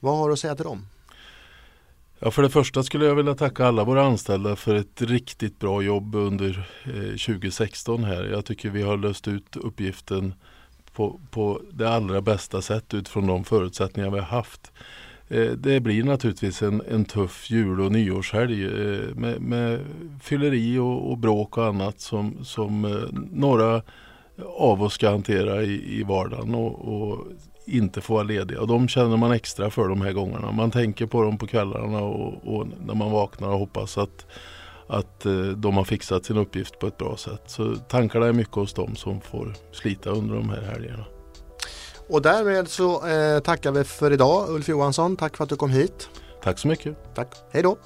Vad 0.00 0.18
har 0.18 0.28
du 0.28 0.32
att 0.32 0.38
säga 0.38 0.54
till 0.54 0.64
dem? 0.64 0.87
Ja, 2.24 2.30
för 2.30 2.42
det 2.42 2.50
första 2.50 2.82
skulle 2.82 3.04
jag 3.04 3.14
vilja 3.14 3.35
tacka 3.35 3.66
alla 3.66 3.85
våra 3.85 4.04
anställda 4.04 4.56
för 4.56 4.74
ett 4.74 5.02
riktigt 5.02 5.58
bra 5.58 5.82
jobb 5.82 6.14
under 6.14 6.68
eh, 6.85 7.16
2016 7.26 8.04
här. 8.04 8.24
Jag 8.24 8.44
tycker 8.44 8.70
vi 8.70 8.82
har 8.82 8.96
löst 8.96 9.28
ut 9.28 9.56
uppgiften 9.56 10.35
på, 10.92 11.20
på 11.30 11.61
det 11.72 11.88
allra 11.88 12.20
bästa 12.20 12.62
sätt 12.62 12.94
utifrån 12.94 13.26
de 13.26 13.44
förutsättningar 13.44 14.11
vi 14.11 14.18
har 14.18 14.26
haft. 14.26 14.72
Eh, 15.28 15.50
det 15.50 15.80
blir 15.80 16.04
naturligtvis 16.04 16.62
en, 16.62 16.82
en 16.88 17.04
tuff 17.04 17.50
jul 17.50 17.80
och 17.80 17.92
nyårshelg 17.92 18.64
eh, 18.64 19.14
med, 19.14 19.40
med 19.40 19.80
fylleri 20.22 20.78
och, 20.78 21.11
och, 21.11 21.18
bråk 21.18 21.58
och 21.58 21.66
annat 21.66 22.00
som, 22.00 22.44
som 22.44 23.06
några 23.32 23.82
av 24.46 24.82
oss 24.82 24.94
ska 24.94 25.11
hantera 25.11 25.62
i, 25.62 26.00
i 26.00 26.02
vardagen. 26.02 26.54
Och, 26.54 26.88
och 26.88 27.26
inte 27.64 28.01
får 28.01 28.14
vara 28.14 28.25
lediga. 28.25 28.61
Och 28.61 28.66
de 28.66 28.88
känner 28.88 29.16
man 29.16 29.33
extra 29.33 29.70
för 29.70 29.88
de 29.88 30.01
här 30.01 30.12
gångerna. 30.12 30.53
Man 30.53 30.70
tänker 30.70 31.07
på 31.07 31.22
dem 31.22 31.38
på 31.38 31.46
kvällarna 31.46 31.98
och, 31.98 32.57
och 32.57 32.66
när 32.87 32.94
man 32.94 33.11
vaknar 33.11 33.48
och 33.48 33.59
hoppas 33.59 33.98
att, 33.98 34.27
att 34.87 35.27
eh, 35.27 35.33
de 35.33 35.77
har 35.77 35.85
fixat 35.85 36.25
sin 36.25 36.37
uppgift 36.37 36.79
på 36.79 36.87
ett 36.87 36.98
bra 36.98 37.16
sätt. 37.16 37.42
Så 37.46 37.77
tankarna 37.77 38.27
är 38.27 38.33
mycket 38.33 38.55
hos 38.55 38.75
dem 38.75 38.96
som 38.96 39.20
får 39.20 39.55
slita 39.72 40.11
under 40.11 40.35
de 40.35 40.48
här 40.48 40.62
helgerna. 40.62 41.05
Och 42.09 42.22
därmed 42.22 42.68
så 42.68 43.09
eh, 43.09 43.40
tackar 43.40 43.72
vi 43.72 43.85
för 43.85 44.11
idag 44.12 44.51
Ulf 44.51 44.68
Johansson. 44.68 45.16
Tack 45.16 45.37
för 45.37 45.44
att 45.44 45.51
du 45.51 45.57
kom 45.57 45.70
hit. 45.70 46.09
Tack 46.42 46.59
så 46.59 46.68
mycket. 46.68 47.14
Tack. 47.14 47.35
Hej 47.51 47.62
då. 47.62 47.77